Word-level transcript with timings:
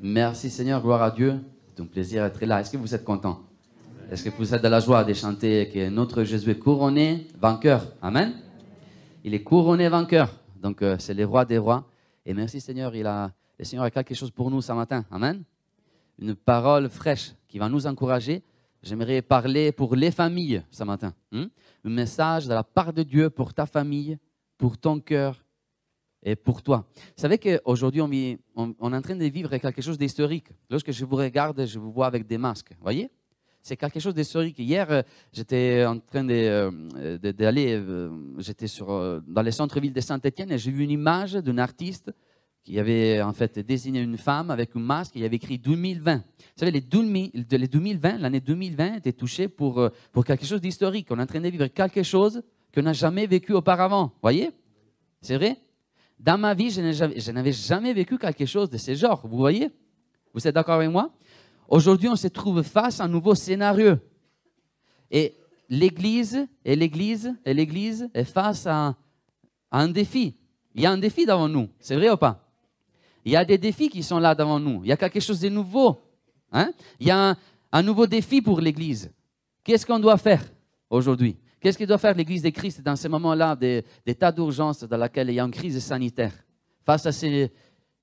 Merci 0.00 0.50
Seigneur, 0.50 0.80
gloire 0.82 1.02
à 1.02 1.10
Dieu. 1.10 1.40
C'est 1.74 1.82
un 1.82 1.86
plaisir 1.86 2.22
d'être 2.24 2.44
là. 2.44 2.60
Est-ce 2.60 2.70
que 2.70 2.76
vous 2.76 2.94
êtes 2.94 3.04
content 3.04 3.40
Est-ce 4.10 4.24
que 4.24 4.30
vous 4.36 4.54
êtes 4.54 4.62
de 4.62 4.68
la 4.68 4.80
joie 4.80 5.04
de 5.04 5.12
chanter 5.12 5.68
que 5.68 5.88
notre 5.88 6.24
Jésus 6.24 6.50
est 6.50 6.58
couronné 6.58 7.26
vainqueur? 7.40 7.84
Amen. 8.00 8.34
Il 9.24 9.34
est 9.34 9.42
couronné 9.42 9.88
vainqueur. 9.88 10.30
Donc 10.60 10.82
euh, 10.82 10.96
c'est 10.98 11.14
le 11.14 11.24
roi 11.24 11.44
des 11.44 11.58
rois. 11.58 11.84
Et 12.24 12.34
merci 12.34 12.60
Seigneur, 12.60 12.94
il 12.94 13.06
a, 13.06 13.32
le 13.58 13.64
Seigneur 13.64 13.84
a 13.84 13.90
quelque 13.90 14.14
chose 14.14 14.30
pour 14.30 14.50
nous 14.50 14.60
ce 14.62 14.72
matin. 14.72 15.04
Amen. 15.10 15.42
Une 16.20 16.34
parole 16.34 16.88
fraîche 16.88 17.32
qui 17.48 17.58
va 17.58 17.68
nous 17.68 17.86
encourager. 17.86 18.42
J'aimerais 18.82 19.22
parler 19.22 19.72
pour 19.72 19.96
les 19.96 20.10
familles 20.12 20.62
ce 20.70 20.84
matin. 20.84 21.12
hein. 21.32 21.48
Un 21.84 21.90
message 21.90 22.46
de 22.46 22.54
la 22.54 22.62
part 22.62 22.92
de 22.92 23.02
Dieu 23.02 23.30
pour 23.30 23.52
ta 23.52 23.66
famille, 23.66 24.18
pour 24.56 24.78
ton 24.78 25.00
cœur 25.00 25.44
et 26.22 26.34
pour 26.36 26.62
toi. 26.62 26.86
Vous 26.96 27.20
savez 27.22 27.38
qu'aujourd'hui, 27.38 28.00
on, 28.00 28.74
on- 28.80 28.92
est 28.92 28.96
en 28.96 29.02
train 29.02 29.16
de 29.16 29.24
vivre 29.26 29.56
quelque 29.58 29.80
chose 29.82 29.98
d'historique. 29.98 30.48
Lorsque 30.70 30.90
je 30.90 31.04
vous 31.04 31.16
regarde, 31.16 31.64
je 31.66 31.78
vous 31.78 31.92
vois 31.92 32.06
avec 32.06 32.26
des 32.26 32.38
masques. 32.38 32.72
voyez? 32.80 33.10
C'est 33.62 33.76
quelque 33.76 34.00
chose 34.00 34.14
d'historique. 34.14 34.58
Hier, 34.58 34.90
euh, 34.90 35.02
j'étais 35.32 35.84
en 35.86 35.98
train 35.98 36.26
euh, 36.28 37.18
d'aller, 37.18 37.74
euh, 37.76 38.10
j'étais 38.38 38.66
dans 38.78 39.42
le 39.42 39.50
centre-ville 39.50 39.92
de 39.92 40.00
Saint-Étienne 40.00 40.50
et 40.52 40.58
j'ai 40.58 40.70
vu 40.70 40.84
une 40.84 40.90
image 40.90 41.34
d'un 41.34 41.58
artiste 41.58 42.10
qui 42.64 42.78
avait 42.78 43.20
en 43.22 43.32
fait 43.32 43.58
désigné 43.60 44.00
une 44.00 44.18
femme 44.18 44.50
avec 44.50 44.70
un 44.76 44.80
masque 44.80 45.16
et 45.16 45.20
il 45.20 45.24
avait 45.24 45.36
écrit 45.36 45.58
2020. 45.58 46.16
Vous 46.16 46.22
savez, 46.56 46.70
les 46.72 46.80
2000 46.80 47.46
de- 47.46 47.56
les 47.56 47.68
2020, 47.68 48.18
l'année 48.18 48.40
2020 48.40 48.96
était 48.96 49.12
touchée 49.12 49.48
pour, 49.48 49.88
pour 50.12 50.24
quelque 50.24 50.44
chose 50.46 50.60
d'historique. 50.60 51.08
On 51.10 51.18
est 51.18 51.22
en 51.22 51.26
train 51.26 51.40
de 51.40 51.48
vivre 51.48 51.66
quelque 51.68 52.02
chose 52.02 52.42
qu'on 52.74 52.82
n'a 52.82 52.92
jamais 52.92 53.26
vécu 53.26 53.52
auparavant. 53.52 54.12
voyez? 54.22 54.50
C'est 55.20 55.36
vrai? 55.36 55.56
Dans 56.18 56.38
ma 56.38 56.54
vie, 56.54 56.70
je 56.70 57.30
n'avais 57.30 57.52
jamais 57.52 57.92
vécu 57.92 58.18
quelque 58.18 58.46
chose 58.46 58.68
de 58.68 58.76
ce 58.78 58.94
genre. 58.94 59.20
Vous 59.26 59.36
voyez? 59.36 59.70
Vous 60.34 60.46
êtes 60.46 60.54
d'accord 60.54 60.74
avec 60.74 60.90
moi? 60.90 61.10
Aujourd'hui, 61.68 62.08
on 62.08 62.16
se 62.16 62.28
trouve 62.28 62.62
face 62.62 63.00
à 63.00 63.04
un 63.04 63.08
nouveau 63.08 63.34
scénario. 63.34 63.96
Et 65.10 65.34
l'Église, 65.68 66.46
et 66.64 66.74
l'Église, 66.74 67.34
et 67.44 67.54
l'Église 67.54 68.08
est 68.14 68.24
face 68.24 68.66
à, 68.66 68.96
un 69.70 69.88
défi. 69.88 70.34
Il 70.74 70.82
y 70.82 70.86
a 70.86 70.90
un 70.90 70.98
défi 70.98 71.26
devant 71.26 71.48
nous. 71.48 71.68
C'est 71.78 71.94
vrai 71.94 72.10
ou 72.10 72.16
pas? 72.16 72.42
Il 73.24 73.32
y 73.32 73.36
a 73.36 73.44
des 73.44 73.58
défis 73.58 73.90
qui 73.90 74.02
sont 74.02 74.18
là 74.18 74.34
devant 74.34 74.58
nous. 74.58 74.82
Il 74.84 74.88
y 74.88 74.92
a 74.92 74.96
quelque 74.96 75.20
chose 75.20 75.40
de 75.40 75.50
nouveau. 75.50 76.00
Hein? 76.50 76.72
Il 76.98 77.06
y 77.06 77.10
a 77.10 77.36
un 77.70 77.82
nouveau 77.82 78.06
défi 78.06 78.40
pour 78.40 78.60
l'Église. 78.60 79.10
Qu'est-ce 79.62 79.84
qu'on 79.84 79.98
doit 79.98 80.16
faire 80.16 80.42
aujourd'hui? 80.88 81.36
Qu'est-ce 81.60 81.78
que 81.78 81.84
doit 81.84 81.98
faire 81.98 82.14
l'Église 82.14 82.42
de 82.42 82.50
Christ 82.50 82.82
dans 82.82 82.96
ces 82.96 83.08
moments-là 83.08 83.56
d'état 83.56 84.30
d'urgence 84.30 84.84
dans 84.84 84.96
lequel 84.96 85.30
il 85.30 85.34
y 85.34 85.40
a 85.40 85.44
une 85.44 85.50
crise 85.50 85.78
sanitaire? 85.80 86.32
Face 86.84 87.06
à 87.06 87.12
ces 87.12 87.50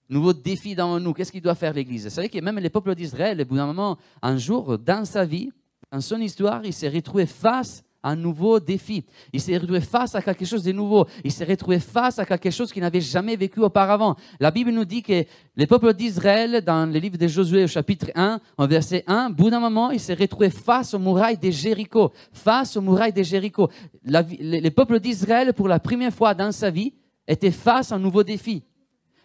nouveaux 0.09 0.33
défis 0.33 0.75
devant 0.75 0.99
nous, 0.99 1.13
qu'est-ce 1.13 1.31
qu'il 1.31 1.41
doit 1.41 1.55
faire 1.55 1.73
l'Église? 1.73 2.03
Vous 2.03 2.09
savez 2.09 2.29
que 2.29 2.39
même 2.39 2.59
le 2.59 2.69
peuple 2.69 2.93
d'Israël, 2.95 3.41
au 3.41 3.45
bout 3.45 3.55
d'un 3.55 3.67
moment, 3.67 3.97
un 4.21 4.37
jour, 4.37 4.77
dans 4.77 5.05
sa 5.05 5.25
vie, 5.25 5.51
dans 5.91 6.01
son 6.01 6.19
histoire, 6.19 6.61
il 6.65 6.73
s'est 6.73 6.89
retrouvé 6.89 7.25
face 7.25 7.83
un 8.05 8.15
nouveau 8.15 8.59
défi. 8.59 9.03
Il 9.33 9.41
s'est 9.41 9.57
retrouvé 9.57 9.81
face 9.81 10.15
à 10.15 10.21
quelque 10.21 10.45
chose 10.45 10.63
de 10.63 10.71
nouveau. 10.71 11.05
Il 11.23 11.31
s'est 11.31 11.43
retrouvé 11.45 11.79
face 11.79 12.19
à 12.19 12.25
quelque 12.25 12.49
chose 12.51 12.71
qu'il 12.71 12.81
n'avait 12.81 13.01
jamais 13.01 13.35
vécu 13.35 13.59
auparavant. 13.59 14.15
La 14.39 14.51
Bible 14.51 14.71
nous 14.71 14.85
dit 14.85 15.01
que 15.03 15.23
le 15.55 15.65
peuple 15.65 15.93
d'Israël, 15.93 16.61
dans 16.63 16.85
le 16.91 16.99
livre 16.99 17.17
de 17.17 17.27
Josué 17.27 17.63
au 17.63 17.67
chapitre 17.67 18.11
1, 18.15 18.39
en 18.57 18.67
verset 18.67 19.03
1, 19.07 19.29
au 19.31 19.33
bout 19.33 19.49
d'un 19.49 19.59
moment, 19.59 19.91
il 19.91 19.99
s'est 19.99 20.13
retrouvé 20.13 20.49
face 20.49 20.93
aux 20.93 20.99
murailles 20.99 21.37
de 21.37 21.51
Jéricho. 21.51 22.11
Face 22.31 22.77
aux 22.77 22.81
murailles 22.81 23.13
de 23.13 23.23
Jéricho. 23.23 23.69
La 24.05 24.21
vie- 24.21 24.37
le, 24.39 24.59
le 24.59 24.71
peuple 24.71 24.99
d'Israël, 24.99 25.53
pour 25.53 25.67
la 25.67 25.79
première 25.79 26.13
fois 26.13 26.33
dans 26.33 26.51
sa 26.51 26.69
vie, 26.69 26.93
était 27.27 27.51
face 27.51 27.91
à 27.91 27.95
un 27.95 27.99
nouveau 27.99 28.23
défi. 28.23 28.63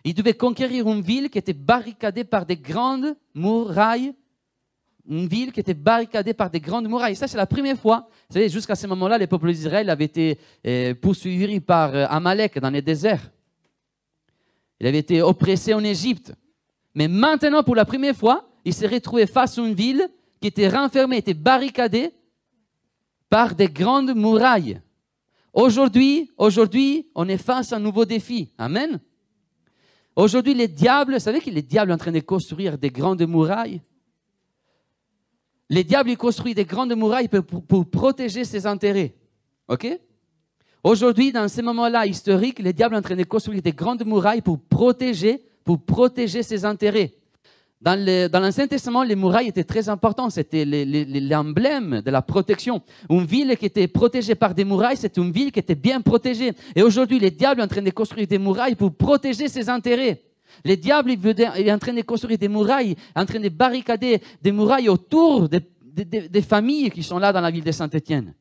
Il 0.05 0.15
devait 0.15 0.33
conquérir 0.33 0.89
une 0.89 1.03
ville 1.03 1.29
qui 1.29 1.37
était 1.37 1.53
barricadée 1.53 2.25
par 2.25 2.47
des 2.47 2.57
grandes 2.57 3.15
murailles 3.35 4.15
une 5.11 5.27
ville 5.27 5.53
qui 5.53 5.61
était 5.61 5.75
barricadée 5.75 6.33
par 6.33 6.51
des 6.51 6.61
grandes 6.61 6.89
murailles. 6.89 7.17
Ça, 7.17 7.27
c'est 7.27 7.37
la 7.37 7.47
première 7.47 7.77
fois. 7.77 8.09
Vous 8.29 8.35
savez, 8.35 8.49
jusqu'à 8.49 8.77
ce 8.77 8.87
moment-là, 8.87 9.19
les 9.19 9.27
peuples 9.27 9.53
d'Israël 9.53 9.91
avaient 9.91 10.05
été 10.05 10.39
euh, 10.67 10.95
poursuivis 10.95 11.61
par 11.61 11.95
euh, 11.95 12.07
Amalek 12.09 12.59
dans 12.61 12.71
les 12.71 12.81
déserts. 12.81 13.31
Il 14.79 14.87
avait 14.87 14.99
été 14.99 15.21
oppressé 15.21 15.75
en 15.75 15.83
Égypte. 15.83 16.33
Mais 16.95 17.09
maintenant, 17.09 17.65
pour 17.65 17.75
la 17.75 17.85
première 17.85 18.17
fois, 18.17 18.49
il 18.65 18.73
s'est 18.73 18.87
retrouvé 18.87 19.27
face 19.27 19.59
à 19.59 19.63
une 19.63 19.75
ville 19.75 20.09
qui 20.41 20.47
était 20.47 20.69
renfermée, 20.69 21.19
était 21.19 21.35
barricadée 21.35 22.13
par 23.29 23.55
des 23.55 23.69
grandes 23.69 24.15
murailles. 24.15 24.81
Aujourd'hui, 25.53 26.31
aujourd'hui, 26.39 27.09
on 27.17 27.29
est 27.29 27.37
face 27.37 27.73
à 27.73 27.77
un 27.77 27.81
nouveau 27.81 28.05
défi. 28.05 28.53
Amen. 28.57 29.01
Aujourd'hui, 30.15 30.55
les 30.55 30.69
diables, 30.69 31.15
vous 31.15 31.21
savez 31.21 31.41
que 31.41 31.51
les 31.51 31.63
diables 31.63 31.91
sont 31.91 31.95
en 31.97 31.99
train 31.99 32.13
de 32.13 32.21
construire 32.21 32.79
des 32.79 32.91
grandes 32.91 33.27
murailles? 33.27 33.83
Les 35.71 35.85
diables 35.85 36.11
ils 36.11 36.19
construisent 36.19 36.57
des 36.57 36.65
grandes 36.65 36.95
murailles 36.95 37.29
pour, 37.29 37.87
protéger 37.87 38.45
ses 38.45 38.67
intérêts. 38.67 39.15
OK? 39.69 39.87
Aujourd'hui, 40.83 41.31
dans 41.31 41.47
ces 41.47 41.63
moments-là 41.63 42.07
historiques, 42.07 42.59
les 42.59 42.73
diables 42.73 42.97
sont 42.97 42.99
en 42.99 43.03
train 43.03 43.17
de 43.17 43.25
construire 43.25 43.63
des 43.63 43.73
grandes 43.73 44.05
murailles 44.05 44.43
pour 44.43 44.59
protéger, 44.59 45.41
pour 45.65 45.81
protéger 45.81 46.43
ses 46.43 46.65
intérêts. 46.65 47.15
Dans 47.81 48.43
l'Ancien 48.43 48.67
Testament, 48.67 49.05
les 49.05 49.17
murailles 49.17 49.49
étaient 49.49 49.65
très 49.65 49.89
importantes. 49.89 50.33
C'était 50.33 50.65
l'emblème 50.67 52.03
de 52.03 52.11
la 52.11 52.21
protection. 52.21 52.83
Une 53.09 53.25
ville 53.25 53.57
qui 53.57 53.67
était 53.67 53.89
protégée 53.89 54.35
par 54.35 54.55
des 54.55 54.65
murailles, 54.65 54.99
c'était 54.99 55.21
une 55.21 55.33
ville 55.33 55.53
qui 55.53 55.61
était 55.61 55.75
bien 55.75 56.01
protégée. 56.01 56.53
Et 56.75 56.83
aujourd'hui, 56.83 57.19
les 57.19 57.31
diables 57.31 57.61
sont 57.61 57.67
en 57.67 57.69
train 57.69 57.83
de 57.83 57.91
construire 57.91 58.27
des 58.27 58.39
murailles 58.39 58.75
pour 58.75 58.93
protéger 58.93 59.49
ses 59.49 59.69
intérêts. 59.71 60.21
Les 60.65 60.77
diables, 60.77 61.11
il 61.11 61.19
veut- 61.19 61.35
il 61.59 61.69
est 61.69 61.73
en 61.73 61.79
train 61.79 61.93
de 61.93 62.03
construire 62.03 62.39
des 62.39 62.49
murailles, 62.49 62.97
en 63.15 63.25
train 63.25 63.41
de 63.41 63.49
barricader 63.49 64.21
des 64.43 64.53
murailles 64.53 64.89
autour 64.89 65.49
des, 65.49 65.63
familles 66.43 66.91
qui 66.91 67.03
sont 67.03 67.19
là 67.19 67.33
dans 67.33 67.41
la 67.41 67.51
ville 67.51 67.65
de 67.65 67.73
Saint-Étienne. 67.73 68.35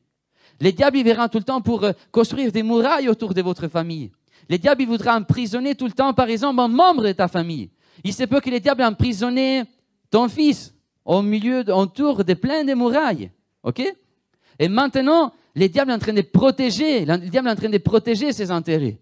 Les 0.60 0.72
diables, 0.72 0.98
ils 0.98 1.04
verront 1.04 1.28
tout 1.28 1.38
le 1.38 1.44
temps 1.44 1.60
pour 1.60 1.84
euh, 1.84 1.92
construire 2.10 2.52
des 2.52 2.62
murailles 2.62 3.08
autour 3.08 3.32
de 3.34 3.42
votre 3.42 3.68
famille. 3.68 4.10
Les 4.48 4.58
diables, 4.58 4.82
ils 4.82 4.88
voudraient 4.88 5.10
emprisonner 5.10 5.74
tout 5.74 5.86
le 5.86 5.92
temps, 5.92 6.12
par 6.12 6.28
exemple, 6.28 6.60
un 6.60 6.68
membre 6.68 7.04
de 7.04 7.12
ta 7.12 7.28
famille. 7.28 7.70
Il 8.04 8.12
se 8.12 8.24
peut 8.24 8.40
que 8.40 8.50
les 8.50 8.60
diables 8.60 8.82
emprisonnent 8.82 9.64
ton 10.10 10.28
fils 10.28 10.74
au 11.04 11.22
milieu, 11.22 11.64
autour 11.72 12.24
de 12.24 12.34
plein 12.34 12.64
de 12.64 12.74
murailles. 12.74 13.30
OK? 13.62 13.82
Et 14.58 14.68
maintenant, 14.68 15.32
les 15.54 15.68
diables 15.68 15.90
sont 15.90 15.96
en 15.96 16.00
train 16.00 16.12
de 16.12 16.22
protéger, 16.22 17.04
le 17.04 17.16
diable 17.18 17.48
est 17.48 17.52
en 17.52 17.56
train 17.56 17.68
de 17.68 17.78
protéger 17.78 18.32
ses 18.32 18.50
intérêts. 18.50 18.98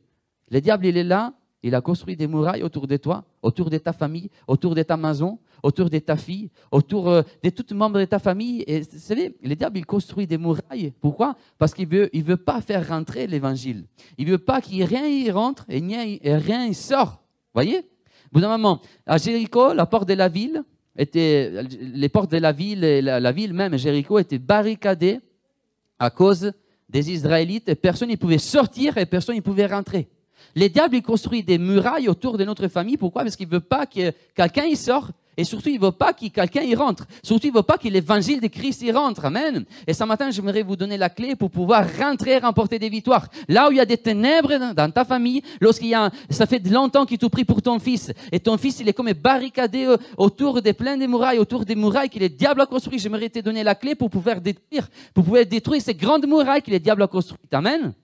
Le 0.50 0.60
diable, 0.60 0.86
il 0.86 0.96
est 0.96 1.04
là, 1.04 1.32
il 1.62 1.74
a 1.74 1.80
construit 1.80 2.16
des 2.16 2.28
murailles 2.28 2.62
autour 2.62 2.86
de 2.86 2.96
toi, 2.96 3.24
autour 3.42 3.68
de 3.68 3.78
ta 3.78 3.92
famille, 3.92 4.30
autour 4.46 4.74
de 4.74 4.82
ta 4.82 4.96
maison, 4.96 5.38
autour 5.62 5.90
de 5.90 5.98
ta 5.98 6.16
fille, 6.16 6.50
autour 6.70 7.08
euh, 7.08 7.22
de 7.42 7.50
tout 7.50 7.74
membre 7.74 7.98
de 7.98 8.04
ta 8.04 8.20
famille. 8.20 8.62
Et 8.66 8.80
vous 8.80 8.98
savez, 8.98 9.36
le 9.42 9.54
diable, 9.56 9.78
il 9.78 9.86
construit 9.86 10.26
des 10.26 10.38
murailles. 10.38 10.92
Pourquoi? 11.00 11.36
Parce 11.58 11.74
qu'il 11.74 11.88
il 12.12 12.22
veut 12.22 12.36
pas 12.36 12.60
faire 12.60 12.86
rentrer 12.88 13.26
l'évangile. 13.26 13.86
Il 14.18 14.28
veut 14.28 14.38
pas 14.38 14.60
qu'il 14.60 14.84
rien 14.84 15.06
y 15.08 15.30
rentre 15.30 15.64
et 15.68 15.80
rien, 15.80 16.66
y- 16.66 16.74
sort. 16.74 17.20
Voyez? 17.52 17.88
Bout 18.30 18.40
d'un 18.40 18.48
moment, 18.48 18.80
à 19.06 19.18
Jéricho, 19.18 19.72
la 19.72 19.86
porte 19.86 20.08
de 20.08 20.14
la 20.14 20.28
ville 20.28 20.62
était, 20.96 21.62
les 21.80 22.08
portes 22.08 22.30
de 22.30 22.36
la 22.38 22.52
ville, 22.52 22.80
la, 22.80 23.18
la 23.18 23.32
ville 23.32 23.52
même, 23.52 23.76
Jéricho, 23.76 24.18
étaient 24.18 24.38
barricadées 24.38 25.18
à 25.98 26.10
cause 26.10 26.52
des 26.88 27.10
Israélites. 27.10 27.68
Et 27.68 27.74
personne 27.74 28.10
ne 28.10 28.16
pouvait 28.16 28.38
sortir 28.38 28.96
et 28.96 29.06
personne 29.06 29.34
ne 29.34 29.40
pouvait 29.40 29.66
rentrer. 29.66 30.08
Les 30.54 30.68
diables, 30.68 30.96
ils 30.96 31.02
construisent 31.02 31.44
des 31.44 31.58
murailles 31.58 32.08
autour 32.08 32.38
de 32.38 32.44
notre 32.44 32.68
famille. 32.68 32.96
Pourquoi? 32.96 33.22
Parce 33.22 33.36
qu'il 33.36 33.48
ne 33.48 33.52
veut 33.52 33.60
pas 33.60 33.86
que 33.86 34.12
quelqu'un 34.34 34.64
y 34.64 34.76
sorte. 34.76 35.12
Et 35.38 35.44
surtout, 35.44 35.68
il 35.68 35.78
ne 35.78 35.86
veut 35.86 35.92
pas 35.92 36.12
que 36.12 36.26
quelqu'un 36.26 36.62
y 36.62 36.74
rentre. 36.74 37.06
Surtout, 37.22 37.46
il 37.46 37.52
ne 37.52 37.58
veut 37.58 37.62
pas 37.62 37.78
que 37.78 37.86
l'évangile 37.86 38.40
de 38.40 38.48
Christ 38.48 38.82
y 38.82 38.90
rentre. 38.90 39.24
Amen. 39.24 39.64
Et 39.86 39.94
ce 39.94 40.02
matin, 40.02 40.32
j'aimerais 40.32 40.64
vous 40.64 40.74
donner 40.74 40.96
la 40.96 41.08
clé 41.08 41.36
pour 41.36 41.48
pouvoir 41.48 41.86
rentrer 41.96 42.32
et 42.32 42.38
remporter 42.38 42.80
des 42.80 42.88
victoires. 42.88 43.28
Là 43.46 43.68
où 43.68 43.70
il 43.70 43.76
y 43.76 43.80
a 43.80 43.86
des 43.86 43.96
ténèbres 43.96 44.74
dans, 44.74 44.90
ta 44.90 45.04
famille, 45.04 45.40
lorsqu'il 45.60 45.90
y 45.90 45.94
a, 45.94 46.10
ça 46.28 46.44
fait 46.44 46.58
longtemps 46.68 47.06
qu'il 47.06 47.18
te 47.18 47.26
prie 47.26 47.44
pour 47.44 47.62
ton 47.62 47.78
fils, 47.78 48.12
et 48.32 48.40
ton 48.40 48.58
fils, 48.58 48.80
il 48.80 48.88
est 48.88 48.92
comme 48.92 49.12
barricadé 49.12 49.86
euh, 49.86 49.96
autour 50.16 50.60
des 50.60 50.72
plein 50.72 50.96
de 50.96 51.06
murailles, 51.06 51.38
autour 51.38 51.64
des 51.64 51.76
murailles 51.76 52.10
que 52.10 52.18
le 52.18 52.28
diable 52.28 52.62
a 52.62 52.66
construites. 52.66 53.00
J'aimerais 53.00 53.28
te 53.28 53.38
donner 53.38 53.62
la 53.62 53.76
clé 53.76 53.94
pour 53.94 54.10
pouvoir 54.10 54.40
détruire, 54.40 54.88
pour 55.14 55.22
pouvoir 55.22 55.46
détruire 55.46 55.80
ces 55.80 55.94
grandes 55.94 56.26
murailles 56.26 56.62
que 56.62 56.72
le 56.72 56.80
diable 56.80 57.04
a 57.04 57.06
construites. 57.06 57.54
Amen. 57.54 57.94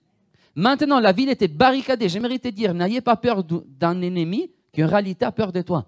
Maintenant, 0.55 0.99
la 0.99 1.11
ville 1.11 1.29
était 1.29 1.49
barricadée. 1.49 2.07
J'aimerais 2.07 2.39
te 2.39 2.47
dire, 2.47 2.73
n'ayez 2.73 3.01
pas 3.01 3.17
peur 3.17 3.43
d'un 3.43 4.01
ennemi 4.01 4.51
qui 4.71 4.83
en 4.83 4.87
réalité 4.87 5.25
a 5.25 5.31
peur 5.31 5.51
de 5.51 5.61
toi. 5.61 5.85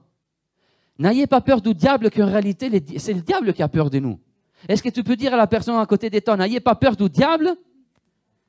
N'ayez 1.00 1.28
pas 1.28 1.42
peur 1.42 1.62
du 1.62 1.74
diable 1.74 2.10
qui 2.10 2.22
en 2.22 2.26
réalité, 2.26 2.70
c'est 2.98 3.14
le 3.14 3.22
diable 3.22 3.54
qui 3.54 3.64
a 3.64 3.68
peur 3.68 3.90
de 3.90 4.00
nous. 4.00 4.20
Est-ce 4.68 4.82
que 4.82 4.90
tu 4.90 5.04
peux 5.04 5.16
dire 5.16 5.34
à 5.34 5.38
la 5.38 5.48
personne 5.48 5.76
à 5.78 5.86
côté 5.86 6.10
de 6.10 6.20
toi, 6.20 6.36
n'ayez 6.36 6.60
pas 6.60 6.76
peur 6.76 6.96
du 6.96 7.08
diable, 7.10 7.56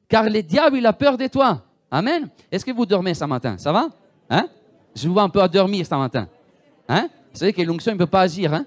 car 0.08 0.24
le 0.24 0.42
diable, 0.42 0.78
il 0.78 0.86
a 0.86 0.92
peur 0.92 1.18
de 1.18 1.26
toi. 1.26 1.62
Amen. 1.90 2.28
Est-ce 2.50 2.64
que 2.64 2.72
vous 2.72 2.86
dormez 2.86 3.14
ce 3.14 3.24
matin? 3.24 3.58
Ça 3.58 3.72
va? 3.72 3.88
Hein? 4.30 4.48
Je 4.94 5.06
vous 5.06 5.14
vois 5.14 5.22
un 5.22 5.28
peu 5.28 5.40
à 5.40 5.48
dormir 5.48 5.86
ce 5.86 5.94
matin. 5.94 6.28
Hein? 6.88 7.08
Vous 7.32 7.38
savez 7.38 7.52
que 7.52 7.62
l'onction 7.62 7.92
ne 7.92 7.98
peut 7.98 8.06
pas 8.06 8.22
agir. 8.22 8.54
Hein? 8.54 8.64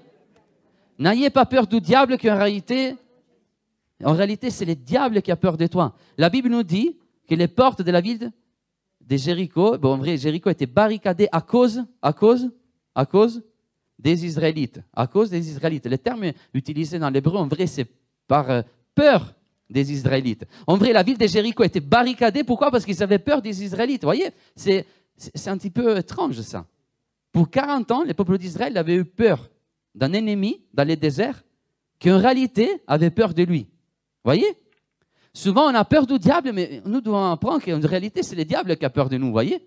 N'ayez 0.98 1.30
pas 1.30 1.44
peur 1.44 1.66
du 1.66 1.80
diable 1.80 2.16
qui 2.16 2.30
en 2.30 2.36
réalité, 2.36 2.96
en 4.04 4.12
réalité, 4.12 4.50
c'est 4.50 4.64
le 4.64 4.76
diable 4.76 5.20
qui 5.20 5.32
a 5.32 5.36
peur 5.36 5.56
de 5.56 5.66
toi. 5.66 5.94
La 6.16 6.30
Bible 6.30 6.48
nous 6.48 6.62
dit 6.62 6.96
que 7.28 7.34
les 7.34 7.48
portes 7.48 7.82
de 7.82 7.90
la 7.90 8.00
ville 8.00 8.32
de 9.00 9.16
Jéricho, 9.16 9.78
bon, 9.78 9.94
en 9.94 9.98
vrai, 9.98 10.16
Jéricho 10.16 10.50
était 10.50 10.66
barricadée 10.66 11.28
à 11.32 11.40
cause, 11.40 11.84
à 12.00 12.12
cause, 12.12 12.50
à 12.94 13.06
cause 13.06 13.42
des 13.98 14.24
Israélites, 14.24 14.80
à 14.92 15.06
cause 15.06 15.30
des 15.30 15.48
Israélites. 15.50 15.86
Le 15.86 15.98
terme 15.98 16.32
utilisé 16.54 16.98
dans 16.98 17.10
l'hébreu, 17.10 17.38
en 17.38 17.46
vrai, 17.46 17.66
c'est 17.66 17.86
par 18.26 18.50
euh, 18.50 18.62
peur 18.94 19.34
des 19.70 19.92
Israélites. 19.92 20.44
En 20.66 20.76
vrai, 20.76 20.92
la 20.92 21.02
ville 21.02 21.18
de 21.18 21.26
Jéricho 21.26 21.62
était 21.64 21.80
barricadée. 21.80 22.44
Pourquoi? 22.44 22.70
Parce 22.70 22.84
qu'ils 22.84 23.02
avaient 23.02 23.18
peur 23.18 23.40
des 23.42 23.62
Israélites. 23.64 24.02
Vous 24.02 24.08
voyez, 24.08 24.30
c'est 24.54 24.86
un 25.46 25.56
petit 25.56 25.70
peu 25.70 25.98
étrange 25.98 26.40
ça. 26.42 26.66
Pour 27.32 27.50
40 27.50 27.90
ans, 27.90 28.02
les 28.04 28.14
peuples 28.14 28.38
d'Israël 28.38 28.76
avaient 28.76 28.96
eu 28.96 29.04
peur 29.04 29.48
d'un 29.94 30.12
ennemi 30.12 30.60
dans 30.74 30.86
les 30.86 30.96
déserts 30.96 31.42
qui 31.98 32.10
en 32.10 32.18
réalité 32.18 32.82
avait 32.86 33.10
peur 33.10 33.32
de 33.32 33.42
lui. 33.42 33.60
Vous 33.60 34.28
voyez? 34.28 34.46
Souvent, 35.34 35.70
on 35.70 35.74
a 35.74 35.84
peur 35.84 36.06
du 36.06 36.18
diable, 36.18 36.52
mais 36.52 36.82
nous 36.84 37.00
devons 37.00 37.30
apprendre 37.30 37.64
qu'en 37.64 37.80
réalité, 37.80 38.22
c'est 38.22 38.36
le 38.36 38.44
diable 38.44 38.76
qui 38.76 38.84
a 38.84 38.90
peur 38.90 39.08
de 39.08 39.16
nous. 39.16 39.30
Voyez 39.30 39.66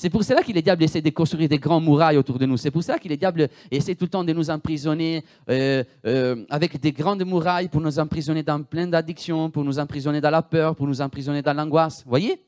c'est 0.00 0.08
pour 0.08 0.24
cela 0.24 0.42
que 0.42 0.50
les 0.50 0.62
diables 0.62 0.82
essaient 0.82 1.02
de 1.02 1.10
construire 1.10 1.46
des 1.46 1.58
grandes 1.58 1.84
murailles 1.84 2.16
autour 2.16 2.38
de 2.38 2.46
nous. 2.46 2.56
C'est 2.56 2.70
pour 2.70 2.82
cela 2.82 2.98
que 2.98 3.06
les 3.06 3.18
diables 3.18 3.50
essaient 3.70 3.94
tout 3.94 4.06
le 4.06 4.10
temps 4.10 4.24
de 4.24 4.32
nous 4.32 4.48
emprisonner 4.48 5.22
euh, 5.50 5.84
euh, 6.06 6.46
avec 6.48 6.80
des 6.80 6.92
grandes 6.92 7.22
murailles 7.26 7.68
pour 7.68 7.82
nous 7.82 7.98
emprisonner 7.98 8.42
dans 8.42 8.62
plein 8.62 8.86
d'addictions, 8.86 9.50
pour 9.50 9.62
nous 9.62 9.78
emprisonner 9.78 10.22
dans 10.22 10.30
la 10.30 10.40
peur, 10.40 10.74
pour 10.74 10.86
nous 10.86 11.02
emprisonner 11.02 11.42
dans 11.42 11.52
l'angoisse. 11.52 12.02
Voyez 12.06 12.40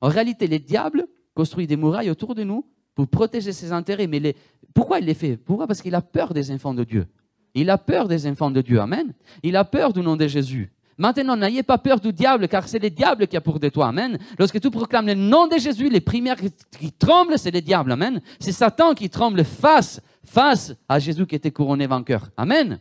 En 0.00 0.08
réalité, 0.08 0.46
les 0.46 0.60
diables 0.60 1.08
construisent 1.34 1.66
des 1.66 1.76
murailles 1.76 2.10
autour 2.10 2.36
de 2.36 2.44
nous 2.44 2.64
pour 2.94 3.08
protéger 3.08 3.52
ses 3.52 3.72
intérêts. 3.72 4.06
Mais 4.06 4.36
pourquoi 4.72 5.00
il 5.00 5.06
les 5.06 5.14
fait? 5.14 5.36
Pourquoi? 5.36 5.66
Parce 5.66 5.82
qu'il 5.82 5.96
a 5.96 6.00
peur 6.00 6.32
des 6.32 6.48
enfants 6.52 6.74
de 6.74 6.84
Dieu. 6.84 7.08
Il 7.54 7.70
a 7.70 7.78
peur 7.78 8.06
des 8.06 8.24
enfants 8.28 8.52
de 8.52 8.60
Dieu. 8.60 8.80
Amen. 8.80 9.14
Il 9.42 9.56
a 9.56 9.64
peur 9.64 9.92
du 9.92 9.98
nom 9.98 10.14
de 10.14 10.28
Jésus. 10.28 10.70
Maintenant, 10.98 11.36
n'ayez 11.36 11.62
pas 11.62 11.78
peur 11.78 12.00
du 12.00 12.12
diable, 12.12 12.48
car 12.48 12.66
c'est 12.66 12.80
le 12.80 12.90
diable 12.90 13.28
qui 13.28 13.36
a 13.36 13.40
pour 13.40 13.60
de 13.60 13.68
toi. 13.68 13.86
Amen. 13.86 14.18
Lorsque 14.36 14.60
tu 14.60 14.68
proclames 14.68 15.06
le 15.06 15.14
nom 15.14 15.46
de 15.46 15.56
Jésus, 15.56 15.88
les 15.88 16.00
premières 16.00 16.36
qui 16.36 16.90
tremblent, 16.90 17.38
c'est 17.38 17.52
le 17.52 17.60
diable. 17.60 17.92
Amen. 17.92 18.20
C'est 18.40 18.50
Satan 18.50 18.94
qui 18.94 19.08
tremble 19.08 19.44
face, 19.44 20.00
face 20.24 20.74
à 20.88 20.98
Jésus 20.98 21.24
qui 21.24 21.36
était 21.36 21.52
couronné 21.52 21.86
vainqueur. 21.86 22.28
Amen. 22.36 22.80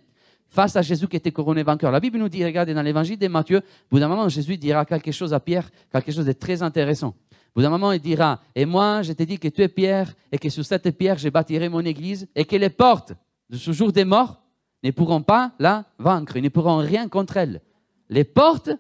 Face 0.50 0.76
à 0.76 0.82
Jésus 0.82 1.08
qui 1.08 1.16
était 1.16 1.32
couronné 1.32 1.62
vainqueur. 1.62 1.92
La 1.92 2.00
Bible 2.00 2.18
nous 2.18 2.28
dit, 2.28 2.44
regardez, 2.44 2.74
dans 2.74 2.82
l'évangile 2.82 3.20
de 3.20 3.28
Matthieu, 3.28 3.58
au 3.58 3.62
bout 3.92 4.00
d'un 4.00 4.08
moment, 4.08 4.28
Jésus 4.30 4.58
dira 4.58 4.84
quelque 4.84 5.12
chose 5.12 5.32
à 5.32 5.40
Pierre, 5.40 5.70
quelque 5.92 6.12
chose 6.12 6.26
de 6.26 6.32
très 6.32 6.64
intéressant. 6.64 7.10
Au 7.10 7.60
bout 7.60 7.62
d'un 7.62 7.70
moment, 7.70 7.92
il 7.92 8.00
dira, 8.00 8.40
et 8.56 8.66
moi, 8.66 9.04
je 9.04 9.14
te 9.14 9.22
dis 9.22 9.38
que 9.38 9.48
tu 9.48 9.62
es 9.62 9.68
Pierre, 9.68 10.12
et 10.32 10.40
que 10.40 10.50
sur 10.50 10.66
cette 10.66 10.90
pierre, 10.98 11.20
je 11.20 11.30
bâtirai 11.30 11.70
mon 11.70 11.82
église, 11.82 12.28
et 12.36 12.46
que 12.46 12.56
les 12.56 12.70
portes 12.70 13.14
de 13.50 13.58
ce 13.58 13.72
jour 13.72 13.92
des 13.92 14.06
morts 14.06 14.42
ne 14.84 14.90
pourront 14.90 15.22
pas 15.22 15.52
la 15.60 15.86
vaincre, 16.00 16.38
ils 16.38 16.44
ne 16.44 16.50
pourront 16.50 16.78
rien 16.78 17.10
contre 17.10 17.38
elle 17.38 17.62
les 18.10 18.24
portes 18.24 18.72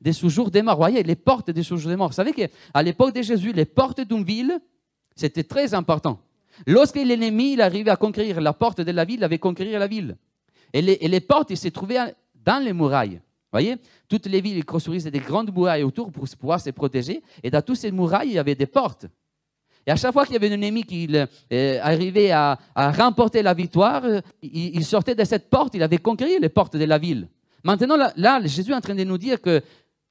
des 0.00 0.12
sous-jours 0.12 0.50
des 0.50 0.62
morts. 0.62 0.76
Voyez, 0.76 1.02
les 1.02 1.16
portes 1.16 1.50
des 1.50 1.62
sous-jours 1.62 1.90
des 1.90 1.96
morts. 1.96 2.08
Vous 2.08 2.14
savez 2.14 2.32
qu'à 2.32 2.82
l'époque 2.82 3.14
de 3.14 3.22
Jésus, 3.22 3.52
les 3.52 3.64
portes 3.64 4.00
d'une 4.02 4.24
ville, 4.24 4.60
c'était 5.16 5.44
très 5.44 5.74
important. 5.74 6.20
Lorsque 6.66 6.96
l'ennemi 6.96 7.60
arrivait 7.60 7.90
à 7.90 7.96
conquérir 7.96 8.40
la 8.40 8.52
porte 8.52 8.80
de 8.80 8.90
la 8.92 9.04
ville, 9.04 9.18
il 9.18 9.24
avait 9.24 9.38
conquérir 9.38 9.78
la 9.78 9.86
ville. 9.86 10.16
Et 10.72 10.82
les, 10.82 11.20
portes, 11.20 11.50
il 11.50 11.56
s'est 11.56 11.70
trouvé 11.70 11.98
dans 12.44 12.62
les 12.62 12.72
murailles. 12.72 13.20
Voyez, 13.52 13.76
toutes 14.08 14.26
les 14.26 14.40
villes 14.40 14.64
construisaient 14.64 15.10
des 15.10 15.20
grandes 15.20 15.54
murailles 15.54 15.84
autour 15.84 16.10
pour 16.10 16.24
pouvoir 16.38 16.60
se 16.60 16.70
protéger. 16.70 17.22
Et 17.42 17.50
dans 17.50 17.62
toutes 17.62 17.76
ces 17.76 17.92
murailles, 17.92 18.30
il 18.30 18.34
y 18.34 18.38
avait 18.38 18.56
des 18.56 18.66
portes. 18.66 19.06
Et 19.86 19.90
à 19.90 19.96
chaque 19.96 20.12
fois 20.12 20.24
qu'il 20.24 20.32
y 20.32 20.36
avait 20.36 20.50
un 20.50 20.60
ennemi 20.60 20.82
qui 20.82 21.08
euh, 21.12 21.78
arrivait 21.80 22.32
à, 22.32 22.58
remporter 22.74 23.42
la 23.42 23.54
victoire, 23.54 24.02
il, 24.42 24.76
il, 24.76 24.84
sortait 24.84 25.14
de 25.14 25.24
cette 25.24 25.48
porte, 25.48 25.74
il 25.74 25.82
avait 25.82 25.98
conquis 25.98 26.38
les 26.40 26.48
portes 26.48 26.76
de 26.76 26.84
la 26.84 26.98
ville. 26.98 27.28
Maintenant, 27.64 27.96
là, 27.96 28.46
Jésus 28.46 28.70
est 28.70 28.74
en 28.74 28.80
train 28.80 28.94
de 28.94 29.04
nous 29.04 29.16
dire 29.16 29.40
que, 29.40 29.62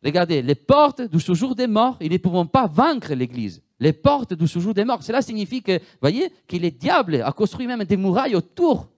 regardez, 0.03 0.41
les 0.41 0.55
portes 0.55 1.03
du 1.03 1.19
séjour 1.19 1.55
des 1.55 1.67
morts, 1.67 1.97
ils 2.01 2.11
ne 2.11 2.17
pourront 2.17 2.47
pas 2.47 2.65
vaincre 2.65 3.13
l'Église. 3.13 3.61
Les 3.79 3.93
portes 3.93 4.33
du 4.33 4.47
séjour 4.47 4.73
des 4.73 4.83
morts. 4.83 5.03
Cela 5.03 5.21
signifie 5.21 5.61
que, 5.61 5.79
voyez, 6.01 6.31
que 6.47 6.57
le 6.57 6.71
diable 6.71 7.21
a 7.21 7.31
construit 7.31 7.67
même 7.67 7.83
des 7.83 7.95
murailles 7.95 8.35
autour 8.35 8.89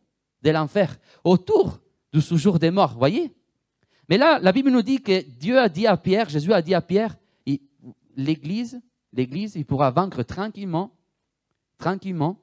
de 0.41 0.49
l'enfer, 0.51 0.97
autour 1.23 1.79
du 2.13 2.21
séjour 2.21 2.57
des 2.57 2.71
morts, 2.71 2.95
voyez 2.97 3.33
Mais 4.07 4.17
là, 4.17 4.39
la 4.39 4.53
Bible 4.53 4.69
nous 4.69 4.81
dit 4.81 5.01
que 5.01 5.21
Dieu 5.21 5.59
a 5.59 5.67
dit 5.67 5.85
à 5.85 5.97
Pierre, 5.97 6.29
Jésus 6.29 6.53
a 6.53 6.61
dit 6.61 6.73
à 6.73 6.81
Pierre, 6.81 7.17
l'Église, 8.15 8.79
l'Église, 9.11 9.55
il 9.55 9.65
pourra 9.65 9.91
vaincre 9.91 10.23
tranquillement, 10.23 10.95
tranquillement, 11.77 12.39